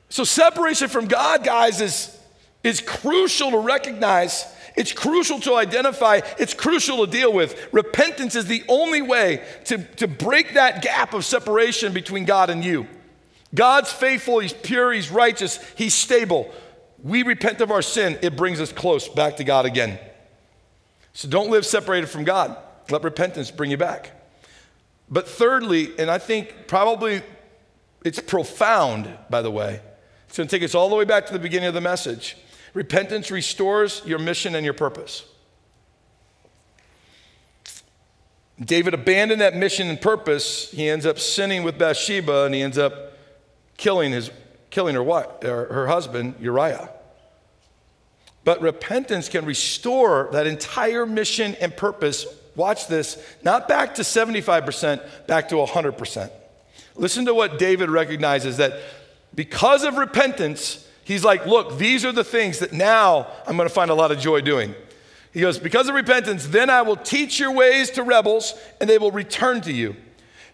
So, 0.10 0.24
separation 0.24 0.90
from 0.90 1.08
God, 1.08 1.44
guys, 1.44 1.82
is, 1.82 2.16
is 2.64 2.82
crucial 2.82 3.52
to 3.52 3.58
recognize. 3.58 4.46
It's 4.76 4.92
crucial 4.92 5.40
to 5.42 5.56
identify. 5.56 6.22
It's 6.38 6.54
crucial 6.54 7.06
to 7.06 7.12
deal 7.12 7.34
with. 7.34 7.70
Repentance 7.72 8.36
is 8.36 8.46
the 8.46 8.64
only 8.68 9.02
way 9.02 9.44
to, 9.66 9.80
to 9.96 10.08
break 10.08 10.54
that 10.54 10.84
gap 10.84 11.14
of 11.14 11.26
separation 11.26 11.94
between 11.94 12.26
God 12.26 12.50
and 12.50 12.64
you. 12.64 12.88
God's 13.56 13.92
faithful, 13.92 14.40
He's 14.40 14.54
pure, 14.54 14.92
He's 14.92 15.10
righteous, 15.10 15.60
He's 15.76 15.94
stable. 15.94 16.52
We 17.04 17.24
repent 17.24 17.62
of 17.62 17.72
our 17.72 17.82
sin, 17.82 18.18
it 18.22 18.36
brings 18.36 18.62
us 18.62 18.72
close 18.72 19.10
back 19.10 19.38
to 19.38 19.44
God 19.44 19.66
again. 19.66 20.00
So 21.14 21.28
don't 21.28 21.50
live 21.50 21.66
separated 21.66 22.08
from 22.08 22.24
God. 22.24 22.58
Let 22.94 23.04
repentance 23.04 23.50
bring 23.50 23.72
you 23.72 23.78
back. 23.78 24.12
But 25.10 25.28
thirdly, 25.28 25.90
and 25.98 26.12
I 26.12 26.20
think 26.20 26.68
probably 26.68 27.24
it's 28.06 28.20
profound, 28.20 29.10
by 29.32 29.42
the 29.42 29.50
way, 29.50 29.82
it's 30.28 30.38
going 30.38 30.48
to 30.48 30.56
take 30.56 30.64
us 30.64 30.76
all 30.76 30.90
the 30.90 30.96
way 30.96 31.04
back 31.04 31.26
to 31.26 31.34
the 31.34 31.40
beginning 31.40 31.68
of 31.68 31.74
the 31.74 31.82
message. 31.82 32.38
Repentance 32.76 33.32
restores 33.32 34.04
your 34.06 34.20
mission 34.20 34.54
and 34.54 34.64
your 34.64 34.76
purpose. 34.76 35.26
David 38.64 38.94
abandoned 38.94 39.42
that 39.42 39.56
mission 39.56 39.90
and 39.90 40.00
purpose. 40.00 40.70
He 40.70 40.88
ends 40.88 41.08
up 41.08 41.18
sinning 41.18 41.64
with 41.64 41.80
Bathsheba 41.80 42.46
and 42.46 42.54
he 42.54 42.62
ends 42.62 42.78
up 42.78 43.14
killing, 43.76 44.12
his, 44.12 44.30
killing 44.70 44.94
her, 44.94 45.02
wife, 45.02 45.42
her 45.42 45.88
husband, 45.88 46.36
Uriah. 46.40 46.92
But 48.44 48.62
repentance 48.62 49.30
can 49.30 49.46
restore 49.46 50.30
that 50.32 50.46
entire 50.46 51.08
mission 51.08 51.56
and 51.60 51.76
purpose. 51.76 52.28
Watch 52.56 52.88
this, 52.88 53.18
not 53.44 53.68
back 53.68 53.96
to 53.96 54.04
75%, 54.04 55.28
back 55.28 55.50
to 55.50 55.56
100%. 55.56 56.32
Listen 56.96 57.26
to 57.26 57.34
what 57.34 57.58
David 57.58 57.90
recognizes 57.90 58.58
that 58.58 58.80
because 59.34 59.84
of 59.84 59.98
repentance, 59.98 60.88
he's 61.04 61.24
like, 61.24 61.46
look, 61.46 61.78
these 61.78 62.06
are 62.06 62.12
the 62.12 62.24
things 62.24 62.60
that 62.60 62.72
now 62.72 63.28
I'm 63.48 63.58
going 63.58 63.68
to 63.68 63.74
find 63.74 63.90
a 63.90 63.96
lot 63.96 64.12
of 64.12 64.20
joy 64.20 64.42
doing. 64.42 64.76
He 65.34 65.42
goes, 65.42 65.58
because 65.58 65.90
of 65.90 65.96
repentance, 65.96 66.46
then 66.48 66.70
I 66.70 66.84
will 66.84 66.96
teach 66.96 67.40
your 67.40 67.52
ways 67.52 67.90
to 67.92 68.04
rebels 68.04 68.54
and 68.80 68.88
they 68.88 69.00
will 69.00 69.12
return 69.12 69.62
to 69.62 69.74
you. 69.74 69.96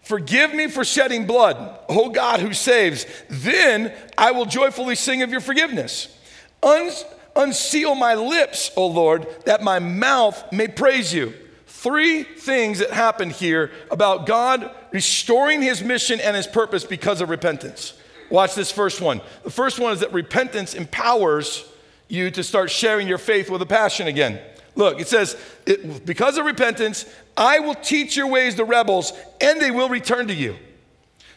Forgive 0.00 0.54
me 0.54 0.68
for 0.68 0.82
shedding 0.82 1.26
blood, 1.26 1.78
O 1.90 2.08
God 2.08 2.40
who 2.40 2.54
saves. 2.54 3.04
Then 3.28 3.92
I 4.16 4.30
will 4.30 4.46
joyfully 4.46 4.94
sing 4.94 5.20
of 5.20 5.30
your 5.30 5.42
forgiveness. 5.42 6.16
Un- 6.62 6.90
unseal 7.36 7.94
my 7.94 8.14
lips, 8.14 8.70
O 8.76 8.86
Lord, 8.86 9.26
that 9.44 9.62
my 9.62 9.78
mouth 9.78 10.50
may 10.50 10.68
praise 10.68 11.12
you. 11.12 11.34
Three 11.80 12.24
things 12.24 12.80
that 12.80 12.90
happened 12.90 13.32
here 13.32 13.70
about 13.90 14.26
God 14.26 14.70
restoring 14.92 15.62
his 15.62 15.82
mission 15.82 16.20
and 16.20 16.36
his 16.36 16.46
purpose 16.46 16.84
because 16.84 17.22
of 17.22 17.30
repentance. 17.30 17.94
Watch 18.28 18.54
this 18.54 18.70
first 18.70 19.00
one. 19.00 19.22
The 19.44 19.50
first 19.50 19.80
one 19.80 19.94
is 19.94 20.00
that 20.00 20.12
repentance 20.12 20.74
empowers 20.74 21.64
you 22.06 22.30
to 22.32 22.44
start 22.44 22.70
sharing 22.70 23.08
your 23.08 23.16
faith 23.16 23.48
with 23.48 23.62
a 23.62 23.66
passion 23.66 24.08
again. 24.08 24.40
Look, 24.74 25.00
it 25.00 25.08
says, 25.08 25.38
it, 25.64 26.04
because 26.04 26.36
of 26.36 26.44
repentance, 26.44 27.06
I 27.34 27.60
will 27.60 27.76
teach 27.76 28.14
your 28.14 28.26
ways 28.26 28.56
to 28.56 28.64
rebels, 28.64 29.14
and 29.40 29.58
they 29.58 29.70
will 29.70 29.88
return 29.88 30.28
to 30.28 30.34
you. 30.34 30.56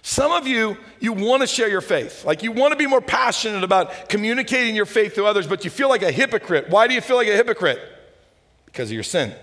Some 0.02 0.34
of 0.34 0.46
you, 0.46 0.76
you 1.00 1.14
want 1.14 1.40
to 1.40 1.48
share 1.48 1.70
your 1.70 1.80
faith. 1.80 2.26
Like 2.26 2.44
you 2.44 2.52
want 2.52 2.74
to 2.74 2.78
be 2.78 2.86
more 2.86 3.00
passionate 3.00 3.64
about 3.64 4.10
communicating 4.10 4.76
your 4.76 4.88
faith 4.88 5.16
to 5.16 5.24
others, 5.24 5.48
but 5.48 5.64
you 5.64 5.70
feel 5.70 5.88
like 5.88 6.02
a 6.02 6.12
hypocrite. 6.12 6.70
Why 6.70 6.90
do 6.90 6.94
you 6.96 7.00
feel 7.00 7.16
like 7.16 7.30
a 7.30 7.36
hypocrite? 7.38 7.80
Because 8.66 8.90
of 8.90 8.94
your 8.94 9.04
sin. 9.04 9.34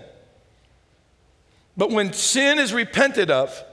But 1.77 1.91
when 1.91 2.13
sin 2.13 2.59
is 2.59 2.73
repented 2.73 3.31
of, 3.31 3.63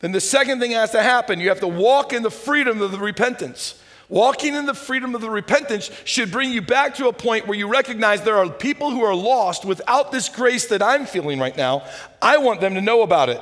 then 0.00 0.12
the 0.12 0.20
second 0.20 0.60
thing 0.60 0.72
has 0.72 0.90
to 0.92 1.02
happen. 1.02 1.40
You 1.40 1.48
have 1.48 1.60
to 1.60 1.68
walk 1.68 2.12
in 2.12 2.22
the 2.22 2.30
freedom 2.30 2.82
of 2.82 2.92
the 2.92 2.98
repentance. 2.98 3.80
Walking 4.08 4.54
in 4.54 4.66
the 4.66 4.74
freedom 4.74 5.14
of 5.14 5.20
the 5.20 5.30
repentance 5.30 5.90
should 6.04 6.30
bring 6.30 6.52
you 6.52 6.62
back 6.62 6.94
to 6.96 7.08
a 7.08 7.12
point 7.12 7.46
where 7.46 7.58
you 7.58 7.66
recognize 7.66 8.22
there 8.22 8.36
are 8.36 8.48
people 8.48 8.90
who 8.90 9.02
are 9.02 9.14
lost 9.14 9.64
without 9.64 10.12
this 10.12 10.28
grace 10.28 10.66
that 10.68 10.82
I'm 10.82 11.06
feeling 11.06 11.40
right 11.40 11.56
now. 11.56 11.84
I 12.22 12.38
want 12.38 12.60
them 12.60 12.74
to 12.74 12.80
know 12.80 13.02
about 13.02 13.30
it. 13.30 13.40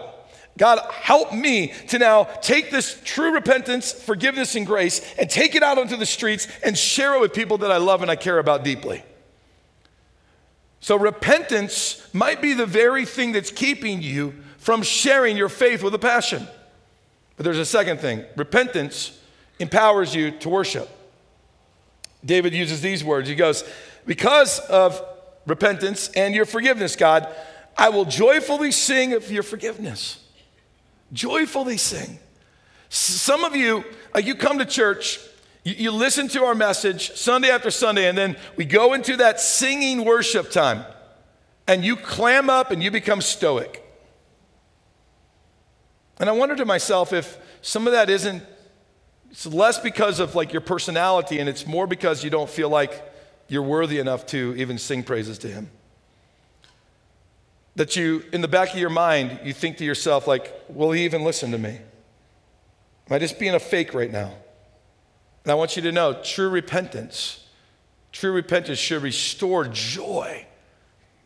God, 0.56 0.78
help 0.90 1.34
me 1.34 1.72
to 1.88 1.98
now 1.98 2.24
take 2.24 2.70
this 2.70 2.98
true 3.04 3.32
repentance, 3.34 3.92
forgiveness, 3.92 4.54
and 4.54 4.66
grace 4.66 5.14
and 5.18 5.28
take 5.28 5.54
it 5.54 5.62
out 5.62 5.78
onto 5.78 5.96
the 5.96 6.06
streets 6.06 6.46
and 6.62 6.78
share 6.78 7.14
it 7.14 7.20
with 7.20 7.34
people 7.34 7.58
that 7.58 7.72
I 7.72 7.78
love 7.78 8.02
and 8.02 8.10
I 8.10 8.16
care 8.16 8.38
about 8.38 8.64
deeply. 8.64 9.02
So, 10.84 10.98
repentance 10.98 12.06
might 12.12 12.42
be 12.42 12.52
the 12.52 12.66
very 12.66 13.06
thing 13.06 13.32
that's 13.32 13.50
keeping 13.50 14.02
you 14.02 14.34
from 14.58 14.82
sharing 14.82 15.34
your 15.34 15.48
faith 15.48 15.82
with 15.82 15.94
a 15.94 15.98
passion. 15.98 16.46
But 17.38 17.44
there's 17.44 17.58
a 17.58 17.64
second 17.64 18.00
thing 18.00 18.22
repentance 18.36 19.18
empowers 19.58 20.14
you 20.14 20.32
to 20.32 20.50
worship. 20.50 20.90
David 22.22 22.52
uses 22.52 22.82
these 22.82 23.02
words. 23.02 23.30
He 23.30 23.34
goes, 23.34 23.64
Because 24.04 24.58
of 24.58 25.02
repentance 25.46 26.10
and 26.10 26.34
your 26.34 26.44
forgiveness, 26.44 26.96
God, 26.96 27.34
I 27.78 27.88
will 27.88 28.04
joyfully 28.04 28.70
sing 28.70 29.14
of 29.14 29.32
your 29.32 29.42
forgiveness. 29.42 30.22
Joyfully 31.14 31.78
sing. 31.78 32.18
Some 32.90 33.42
of 33.42 33.56
you, 33.56 33.86
like 34.12 34.26
you 34.26 34.34
come 34.34 34.58
to 34.58 34.66
church, 34.66 35.18
you, 35.64 35.74
you 35.74 35.90
listen 35.90 36.28
to 36.28 36.44
our 36.44 36.54
message 36.54 37.12
Sunday 37.16 37.50
after 37.50 37.70
Sunday, 37.70 38.08
and 38.08 38.16
then 38.16 38.36
we 38.56 38.64
go 38.64 38.94
into 38.94 39.16
that 39.16 39.40
singing 39.40 40.04
worship 40.04 40.50
time, 40.50 40.84
and 41.66 41.84
you 41.84 41.96
clam 41.96 42.48
up 42.48 42.70
and 42.70 42.82
you 42.82 42.90
become 42.90 43.20
stoic. 43.20 43.80
And 46.20 46.28
I 46.28 46.32
wonder 46.32 46.54
to 46.54 46.64
myself 46.64 47.12
if 47.12 47.38
some 47.60 47.86
of 47.86 47.92
that 47.92 48.08
isn't 48.08 48.42
it's 49.30 49.46
less 49.46 49.80
because 49.80 50.20
of 50.20 50.36
like 50.36 50.52
your 50.52 50.60
personality, 50.60 51.40
and 51.40 51.48
it's 51.48 51.66
more 51.66 51.88
because 51.88 52.22
you 52.22 52.30
don't 52.30 52.48
feel 52.48 52.68
like 52.68 53.02
you're 53.48 53.64
worthy 53.64 53.98
enough 53.98 54.26
to 54.26 54.54
even 54.56 54.78
sing 54.78 55.02
praises 55.02 55.38
to 55.38 55.48
Him. 55.48 55.70
That 57.74 57.96
you, 57.96 58.22
in 58.32 58.42
the 58.42 58.48
back 58.48 58.72
of 58.72 58.78
your 58.78 58.90
mind, 58.90 59.40
you 59.42 59.52
think 59.52 59.78
to 59.78 59.84
yourself, 59.84 60.28
like, 60.28 60.54
will 60.68 60.92
He 60.92 61.04
even 61.04 61.24
listen 61.24 61.50
to 61.50 61.58
me? 61.58 61.70
Am 63.08 63.16
I 63.16 63.18
just 63.18 63.40
being 63.40 63.56
a 63.56 63.58
fake 63.58 63.92
right 63.92 64.10
now? 64.10 64.34
And 65.44 65.52
I 65.52 65.54
want 65.54 65.76
you 65.76 65.82
to 65.82 65.92
know 65.92 66.20
true 66.22 66.48
repentance, 66.48 67.46
true 68.12 68.32
repentance 68.32 68.78
should 68.78 69.02
restore 69.02 69.66
joy, 69.66 70.46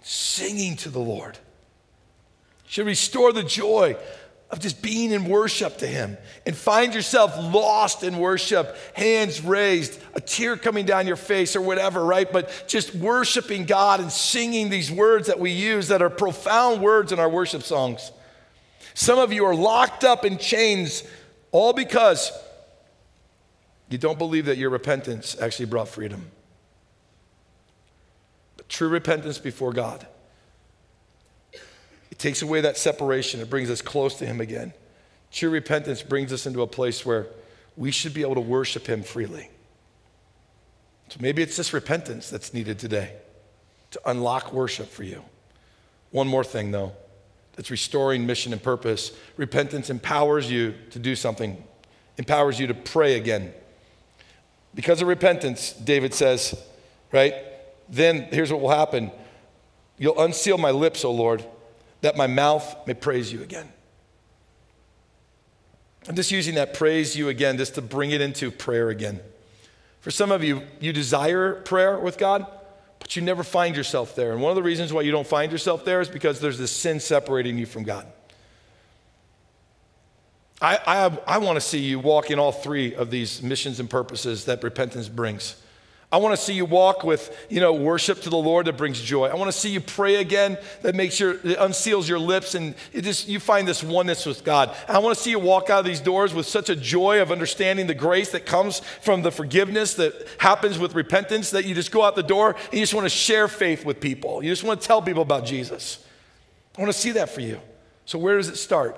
singing 0.02 0.76
to 0.76 0.90
the 0.90 0.98
Lord. 0.98 1.38
Should 2.66 2.86
restore 2.86 3.32
the 3.32 3.44
joy 3.44 3.96
of 4.50 4.60
just 4.60 4.82
being 4.82 5.12
in 5.12 5.26
worship 5.26 5.78
to 5.78 5.86
Him 5.86 6.18
and 6.46 6.56
find 6.56 6.94
yourself 6.94 7.36
lost 7.36 8.02
in 8.02 8.18
worship, 8.18 8.76
hands 8.94 9.42
raised, 9.42 10.00
a 10.14 10.20
tear 10.20 10.56
coming 10.56 10.84
down 10.84 11.06
your 11.06 11.16
face 11.16 11.54
or 11.54 11.60
whatever, 11.60 12.04
right? 12.04 12.30
But 12.30 12.64
just 12.66 12.94
worshiping 12.94 13.66
God 13.66 14.00
and 14.00 14.10
singing 14.10 14.68
these 14.68 14.90
words 14.90 15.28
that 15.28 15.38
we 15.38 15.52
use 15.52 15.88
that 15.88 16.02
are 16.02 16.10
profound 16.10 16.82
words 16.82 17.12
in 17.12 17.20
our 17.20 17.28
worship 17.28 17.62
songs. 17.62 18.10
Some 18.94 19.18
of 19.18 19.32
you 19.32 19.44
are 19.44 19.54
locked 19.54 20.02
up 20.02 20.24
in 20.24 20.38
chains 20.38 21.04
all 21.52 21.72
because 21.72 22.32
you 23.90 23.98
don't 23.98 24.18
believe 24.18 24.46
that 24.46 24.58
your 24.58 24.70
repentance 24.70 25.36
actually 25.40 25.66
brought 25.66 25.88
freedom. 25.88 26.30
But 28.56 28.68
true 28.68 28.88
repentance 28.88 29.38
before 29.38 29.72
God 29.72 30.06
it 32.18 32.22
takes 32.22 32.42
away 32.42 32.60
that 32.62 32.76
separation, 32.76 33.40
it 33.40 33.48
brings 33.48 33.70
us 33.70 33.80
close 33.80 34.16
to 34.16 34.26
Him 34.26 34.40
again. 34.40 34.72
True 35.30 35.50
repentance 35.50 36.02
brings 36.02 36.32
us 36.32 36.46
into 36.46 36.62
a 36.62 36.66
place 36.66 37.06
where 37.06 37.28
we 37.76 37.92
should 37.92 38.12
be 38.12 38.22
able 38.22 38.34
to 38.34 38.40
worship 38.40 38.88
Him 38.88 39.04
freely. 39.04 39.48
So 41.10 41.18
maybe 41.20 41.42
it's 41.42 41.56
this 41.56 41.72
repentance 41.72 42.28
that's 42.28 42.52
needed 42.52 42.80
today 42.80 43.12
to 43.92 44.00
unlock 44.06 44.52
worship 44.52 44.88
for 44.88 45.04
you. 45.04 45.22
One 46.10 46.26
more 46.26 46.42
thing, 46.42 46.72
though, 46.72 46.92
that's 47.54 47.70
restoring 47.70 48.26
mission 48.26 48.52
and 48.52 48.60
purpose. 48.60 49.12
Repentance 49.36 49.88
empowers 49.88 50.50
you 50.50 50.74
to 50.90 50.98
do 50.98 51.14
something, 51.14 51.62
empowers 52.16 52.58
you 52.58 52.66
to 52.66 52.74
pray 52.74 53.16
again. 53.16 53.52
Because 54.74 55.02
of 55.02 55.08
repentance, 55.08 55.72
David 55.72 56.14
says, 56.14 56.60
right? 57.12 57.34
Then 57.88 58.28
here's 58.30 58.52
what 58.52 58.60
will 58.60 58.70
happen 58.70 59.10
You'll 59.98 60.20
unseal 60.20 60.58
my 60.58 60.70
lips, 60.70 61.04
O 61.04 61.10
Lord, 61.10 61.44
that 62.02 62.16
my 62.16 62.26
mouth 62.26 62.86
may 62.86 62.94
praise 62.94 63.32
you 63.32 63.42
again. 63.42 63.68
I'm 66.08 66.14
just 66.14 66.30
using 66.30 66.54
that 66.54 66.72
praise 66.74 67.16
you 67.16 67.28
again 67.28 67.58
just 67.58 67.74
to 67.74 67.82
bring 67.82 68.12
it 68.12 68.20
into 68.20 68.50
prayer 68.50 68.88
again. 68.88 69.20
For 70.00 70.10
some 70.10 70.30
of 70.30 70.44
you, 70.44 70.62
you 70.80 70.92
desire 70.92 71.54
prayer 71.54 71.98
with 71.98 72.16
God, 72.16 72.46
but 73.00 73.16
you 73.16 73.22
never 73.22 73.42
find 73.42 73.76
yourself 73.76 74.14
there. 74.14 74.32
And 74.32 74.40
one 74.40 74.50
of 74.50 74.56
the 74.56 74.62
reasons 74.62 74.92
why 74.92 75.02
you 75.02 75.10
don't 75.10 75.26
find 75.26 75.50
yourself 75.50 75.84
there 75.84 76.00
is 76.00 76.08
because 76.08 76.40
there's 76.40 76.56
this 76.56 76.70
sin 76.70 77.00
separating 77.00 77.58
you 77.58 77.66
from 77.66 77.82
God. 77.82 78.06
I, 80.60 80.78
I, 80.86 81.18
I 81.34 81.38
want 81.38 81.56
to 81.56 81.60
see 81.60 81.78
you 81.78 81.98
walk 81.98 82.30
in 82.30 82.38
all 82.38 82.52
three 82.52 82.94
of 82.94 83.10
these 83.10 83.42
missions 83.42 83.78
and 83.78 83.88
purposes 83.88 84.46
that 84.46 84.62
repentance 84.62 85.08
brings. 85.08 85.56
I 86.10 86.16
want 86.16 86.34
to 86.34 86.42
see 86.42 86.54
you 86.54 86.64
walk 86.64 87.04
with, 87.04 87.36
you 87.50 87.60
know, 87.60 87.74
worship 87.74 88.22
to 88.22 88.30
the 88.30 88.36
Lord 88.36 88.66
that 88.66 88.78
brings 88.78 88.98
joy. 88.98 89.26
I 89.26 89.34
want 89.34 89.52
to 89.52 89.58
see 89.58 89.68
you 89.68 89.80
pray 89.80 90.16
again 90.16 90.56
that 90.80 90.94
makes 90.94 91.20
your, 91.20 91.32
it 91.32 91.58
unseals 91.58 92.08
your 92.08 92.18
lips 92.18 92.54
and 92.54 92.74
it 92.94 93.02
just, 93.02 93.28
you 93.28 93.38
find 93.38 93.68
this 93.68 93.84
oneness 93.84 94.24
with 94.24 94.42
God. 94.42 94.74
I 94.88 95.00
want 95.00 95.14
to 95.16 95.22
see 95.22 95.30
you 95.30 95.38
walk 95.38 95.68
out 95.68 95.80
of 95.80 95.84
these 95.84 96.00
doors 96.00 96.32
with 96.32 96.46
such 96.46 96.70
a 96.70 96.76
joy 96.76 97.20
of 97.20 97.30
understanding 97.30 97.86
the 97.86 97.94
grace 97.94 98.30
that 98.32 98.46
comes 98.46 98.80
from 99.02 99.20
the 99.20 99.30
forgiveness 99.30 99.94
that 99.94 100.14
happens 100.38 100.78
with 100.78 100.94
repentance 100.94 101.50
that 101.50 101.66
you 101.66 101.74
just 101.74 101.92
go 101.92 102.02
out 102.02 102.16
the 102.16 102.22
door 102.22 102.56
and 102.56 102.74
you 102.74 102.80
just 102.80 102.94
want 102.94 103.04
to 103.04 103.10
share 103.10 103.46
faith 103.46 103.84
with 103.84 104.00
people. 104.00 104.42
You 104.42 104.48
just 104.48 104.64
want 104.64 104.80
to 104.80 104.86
tell 104.86 105.02
people 105.02 105.22
about 105.22 105.44
Jesus. 105.44 106.02
I 106.78 106.80
want 106.80 106.90
to 106.90 106.98
see 106.98 107.12
that 107.12 107.28
for 107.28 107.42
you. 107.42 107.60
So, 108.06 108.18
where 108.18 108.38
does 108.38 108.48
it 108.48 108.56
start? 108.56 108.96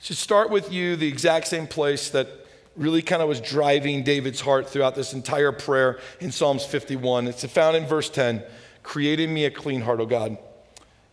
Should 0.00 0.16
start 0.16 0.50
with 0.50 0.72
you, 0.72 0.96
the 0.96 1.08
exact 1.08 1.48
same 1.48 1.66
place 1.66 2.10
that 2.10 2.28
really 2.76 3.02
kind 3.02 3.20
of 3.20 3.28
was 3.28 3.40
driving 3.40 4.04
David's 4.04 4.40
heart 4.40 4.68
throughout 4.68 4.94
this 4.94 5.12
entire 5.12 5.52
prayer 5.52 5.98
in 6.20 6.30
Psalms 6.30 6.64
51. 6.64 7.26
It's 7.26 7.44
found 7.46 7.76
in 7.76 7.86
verse 7.86 8.08
10 8.08 8.42
Create 8.82 9.20
in 9.20 9.34
me 9.34 9.44
a 9.44 9.50
clean 9.50 9.82
heart, 9.82 10.00
O 10.00 10.06
God, 10.06 10.38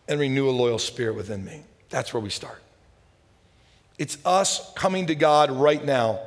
and 0.08 0.18
renew 0.18 0.48
a 0.48 0.52
loyal 0.52 0.78
spirit 0.78 1.14
within 1.14 1.44
me. 1.44 1.62
That's 1.90 2.14
where 2.14 2.22
we 2.22 2.30
start. 2.30 2.62
It's 3.98 4.16
us 4.24 4.72
coming 4.74 5.08
to 5.08 5.14
God 5.14 5.50
right 5.50 5.84
now, 5.84 6.20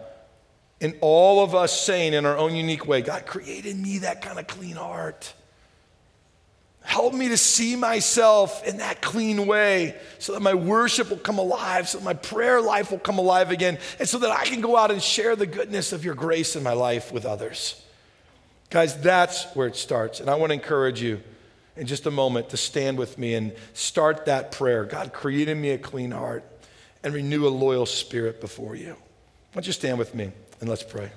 and 0.81 0.95
all 1.01 1.43
of 1.43 1.55
us 1.55 1.79
saying 1.79 2.13
in 2.13 2.25
our 2.25 2.37
own 2.37 2.55
unique 2.55 2.87
way, 2.87 3.01
God, 3.01 3.25
create 3.25 3.65
in 3.65 3.81
me 3.81 3.99
that 3.99 4.21
kind 4.21 4.37
of 4.37 4.47
clean 4.47 4.75
heart. 4.75 5.33
Help 6.81 7.13
me 7.13 7.29
to 7.29 7.37
see 7.37 7.75
myself 7.75 8.65
in 8.65 8.77
that 8.77 9.01
clean 9.01 9.45
way 9.45 9.95
so 10.17 10.33
that 10.33 10.41
my 10.41 10.53
worship 10.53 11.09
will 11.09 11.17
come 11.17 11.37
alive, 11.37 11.87
so 11.87 11.99
that 11.99 12.03
my 12.03 12.13
prayer 12.13 12.61
life 12.61 12.89
will 12.91 12.99
come 12.99 13.19
alive 13.19 13.51
again, 13.51 13.77
and 13.99 14.09
so 14.09 14.17
that 14.19 14.31
I 14.31 14.45
can 14.45 14.61
go 14.61 14.75
out 14.75 14.89
and 14.89 15.01
share 15.01 15.35
the 15.35 15.45
goodness 15.45 15.93
of 15.93 16.03
your 16.03 16.15
grace 16.15 16.55
in 16.55 16.63
my 16.63 16.73
life 16.73 17.11
with 17.11 17.25
others. 17.25 17.81
Guys, 18.69 18.99
that's 19.01 19.45
where 19.55 19.67
it 19.67 19.75
starts. 19.75 20.19
And 20.19 20.29
I 20.29 20.35
want 20.35 20.49
to 20.51 20.53
encourage 20.53 21.01
you 21.01 21.21
in 21.75 21.87
just 21.87 22.05
a 22.05 22.11
moment 22.11 22.49
to 22.49 22.57
stand 22.57 22.97
with 22.97 23.17
me 23.17 23.35
and 23.35 23.53
start 23.73 24.25
that 24.25 24.51
prayer. 24.51 24.83
God, 24.85 25.13
create 25.13 25.47
in 25.47 25.59
me 25.59 25.71
a 25.71 25.77
clean 25.77 26.11
heart 26.11 26.43
and 27.03 27.13
renew 27.13 27.47
a 27.47 27.49
loyal 27.49 27.85
spirit 27.85 28.41
before 28.41 28.75
you. 28.75 28.89
Why 28.89 28.95
don't 29.53 29.67
you 29.67 29.73
stand 29.73 29.97
with 29.97 30.13
me 30.13 30.31
and 30.59 30.69
let's 30.69 30.83
pray? 30.83 31.09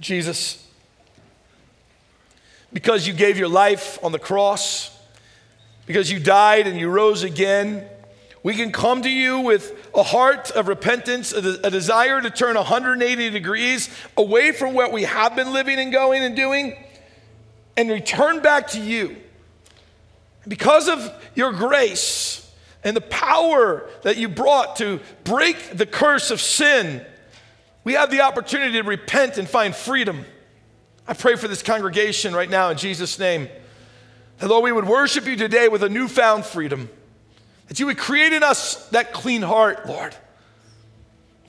Jesus, 0.00 0.66
because 2.72 3.06
you 3.06 3.12
gave 3.12 3.38
your 3.38 3.48
life 3.48 3.98
on 4.02 4.12
the 4.12 4.18
cross, 4.18 4.96
because 5.86 6.10
you 6.10 6.20
died 6.20 6.66
and 6.66 6.78
you 6.78 6.88
rose 6.88 7.22
again. 7.22 7.86
We 8.42 8.54
can 8.54 8.72
come 8.72 9.02
to 9.02 9.10
you 9.10 9.40
with 9.40 9.90
a 9.94 10.02
heart 10.02 10.50
of 10.52 10.68
repentance, 10.68 11.32
a, 11.32 11.60
a 11.64 11.70
desire 11.70 12.20
to 12.20 12.30
turn 12.30 12.56
180 12.56 13.30
degrees 13.30 13.90
away 14.16 14.52
from 14.52 14.72
what 14.72 14.92
we 14.92 15.02
have 15.02 15.36
been 15.36 15.52
living 15.52 15.78
and 15.78 15.92
going 15.92 16.22
and 16.22 16.34
doing 16.36 16.76
and 17.76 17.90
return 17.90 18.40
back 18.40 18.68
to 18.68 18.80
you. 18.80 19.16
Because 20.46 20.88
of 20.88 21.12
your 21.34 21.52
grace 21.52 22.50
and 22.82 22.96
the 22.96 23.02
power 23.02 23.88
that 24.02 24.16
you 24.16 24.28
brought 24.28 24.76
to 24.76 25.00
break 25.24 25.76
the 25.76 25.86
curse 25.86 26.30
of 26.30 26.40
sin, 26.40 27.04
we 27.84 27.94
have 27.94 28.10
the 28.10 28.22
opportunity 28.22 28.72
to 28.72 28.82
repent 28.82 29.38
and 29.38 29.48
find 29.48 29.74
freedom. 29.74 30.24
I 31.10 31.12
pray 31.12 31.34
for 31.34 31.48
this 31.48 31.60
congregation 31.60 32.36
right 32.36 32.48
now 32.48 32.70
in 32.70 32.78
Jesus' 32.78 33.18
name. 33.18 33.48
That, 34.38 34.46
Lord, 34.46 34.62
we 34.62 34.70
would 34.70 34.86
worship 34.86 35.26
you 35.26 35.34
today 35.34 35.66
with 35.66 35.82
a 35.82 35.88
newfound 35.88 36.44
freedom. 36.44 36.88
That 37.66 37.80
you 37.80 37.86
would 37.86 37.98
create 37.98 38.32
in 38.32 38.44
us 38.44 38.88
that 38.90 39.12
clean 39.12 39.42
heart, 39.42 39.88
Lord. 39.88 40.14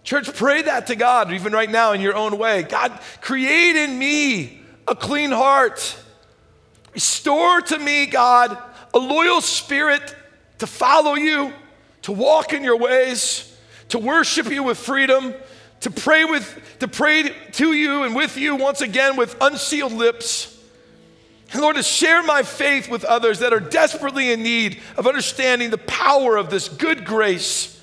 Church, 0.03 0.33
pray 0.33 0.63
that 0.63 0.87
to 0.87 0.95
God, 0.95 1.31
even 1.31 1.53
right 1.53 1.69
now 1.69 1.91
in 1.91 2.01
your 2.01 2.15
own 2.15 2.39
way. 2.39 2.63
God, 2.63 2.99
create 3.21 3.75
in 3.75 3.99
me 3.99 4.63
a 4.87 4.95
clean 4.95 5.29
heart. 5.29 5.95
Restore 6.95 7.61
to 7.61 7.77
me, 7.77 8.07
God, 8.07 8.57
a 8.95 8.97
loyal 8.97 9.41
spirit 9.41 10.15
to 10.57 10.65
follow 10.65 11.13
you, 11.13 11.53
to 12.01 12.11
walk 12.11 12.51
in 12.53 12.63
your 12.63 12.77
ways, 12.77 13.55
to 13.89 13.99
worship 13.99 14.49
you 14.49 14.63
with 14.63 14.79
freedom, 14.79 15.35
to 15.81 15.91
pray 15.91 16.25
with 16.25 16.59
to 16.79 16.87
pray 16.87 17.29
to 17.53 17.73
you 17.73 18.03
and 18.03 18.15
with 18.15 18.37
you 18.37 18.55
once 18.55 18.81
again 18.81 19.17
with 19.17 19.35
unsealed 19.41 19.93
lips. 19.93 20.57
And 21.51 21.61
Lord, 21.61 21.75
to 21.75 21.83
share 21.83 22.23
my 22.23 22.43
faith 22.43 22.89
with 22.89 23.03
others 23.03 23.39
that 23.39 23.51
are 23.51 23.59
desperately 23.59 24.31
in 24.31 24.41
need 24.41 24.79
of 24.95 25.05
understanding 25.05 25.69
the 25.69 25.77
power 25.77 26.37
of 26.37 26.49
this 26.49 26.69
good 26.69 27.05
grace 27.05 27.79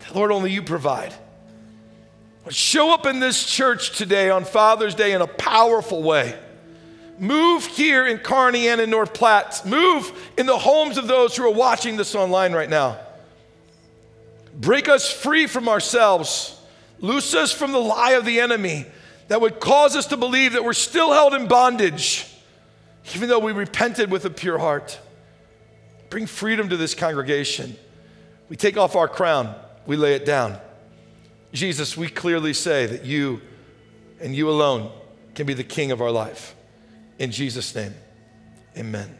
that, 0.00 0.14
Lord, 0.14 0.32
only 0.32 0.50
you 0.50 0.62
provide. 0.62 1.14
Lord, 2.42 2.54
show 2.54 2.92
up 2.92 3.06
in 3.06 3.20
this 3.20 3.46
church 3.46 3.96
today 3.96 4.30
on 4.30 4.44
Father's 4.44 4.94
Day 4.94 5.12
in 5.12 5.22
a 5.22 5.26
powerful 5.26 6.02
way. 6.02 6.36
Move 7.18 7.64
here 7.64 8.06
in 8.06 8.18
Kearney 8.18 8.68
and 8.68 8.80
in 8.80 8.90
North 8.90 9.14
Platte. 9.14 9.64
Move 9.64 10.12
in 10.36 10.46
the 10.46 10.58
homes 10.58 10.98
of 10.98 11.06
those 11.06 11.36
who 11.36 11.44
are 11.44 11.54
watching 11.54 11.96
this 11.96 12.16
online 12.16 12.52
right 12.52 12.68
now. 12.68 12.98
Break 14.56 14.88
us 14.88 15.10
free 15.10 15.46
from 15.46 15.68
ourselves 15.68 16.53
Loose 17.04 17.34
us 17.34 17.52
from 17.52 17.72
the 17.72 17.78
lie 17.78 18.12
of 18.12 18.24
the 18.24 18.40
enemy 18.40 18.86
that 19.28 19.38
would 19.38 19.60
cause 19.60 19.94
us 19.94 20.06
to 20.06 20.16
believe 20.16 20.54
that 20.54 20.64
we're 20.64 20.72
still 20.72 21.12
held 21.12 21.34
in 21.34 21.46
bondage, 21.46 22.26
even 23.14 23.28
though 23.28 23.40
we 23.40 23.52
repented 23.52 24.10
with 24.10 24.24
a 24.24 24.30
pure 24.30 24.56
heart. 24.56 24.98
Bring 26.08 26.24
freedom 26.24 26.70
to 26.70 26.78
this 26.78 26.94
congregation. 26.94 27.76
We 28.48 28.56
take 28.56 28.78
off 28.78 28.96
our 28.96 29.06
crown, 29.06 29.54
we 29.84 29.96
lay 29.96 30.14
it 30.14 30.24
down. 30.24 30.58
Jesus, 31.52 31.94
we 31.94 32.08
clearly 32.08 32.54
say 32.54 32.86
that 32.86 33.04
you 33.04 33.42
and 34.18 34.34
you 34.34 34.48
alone 34.48 34.90
can 35.34 35.46
be 35.46 35.52
the 35.52 35.62
king 35.62 35.92
of 35.92 36.00
our 36.00 36.10
life. 36.10 36.54
In 37.18 37.30
Jesus' 37.30 37.74
name, 37.74 37.92
amen. 38.78 39.14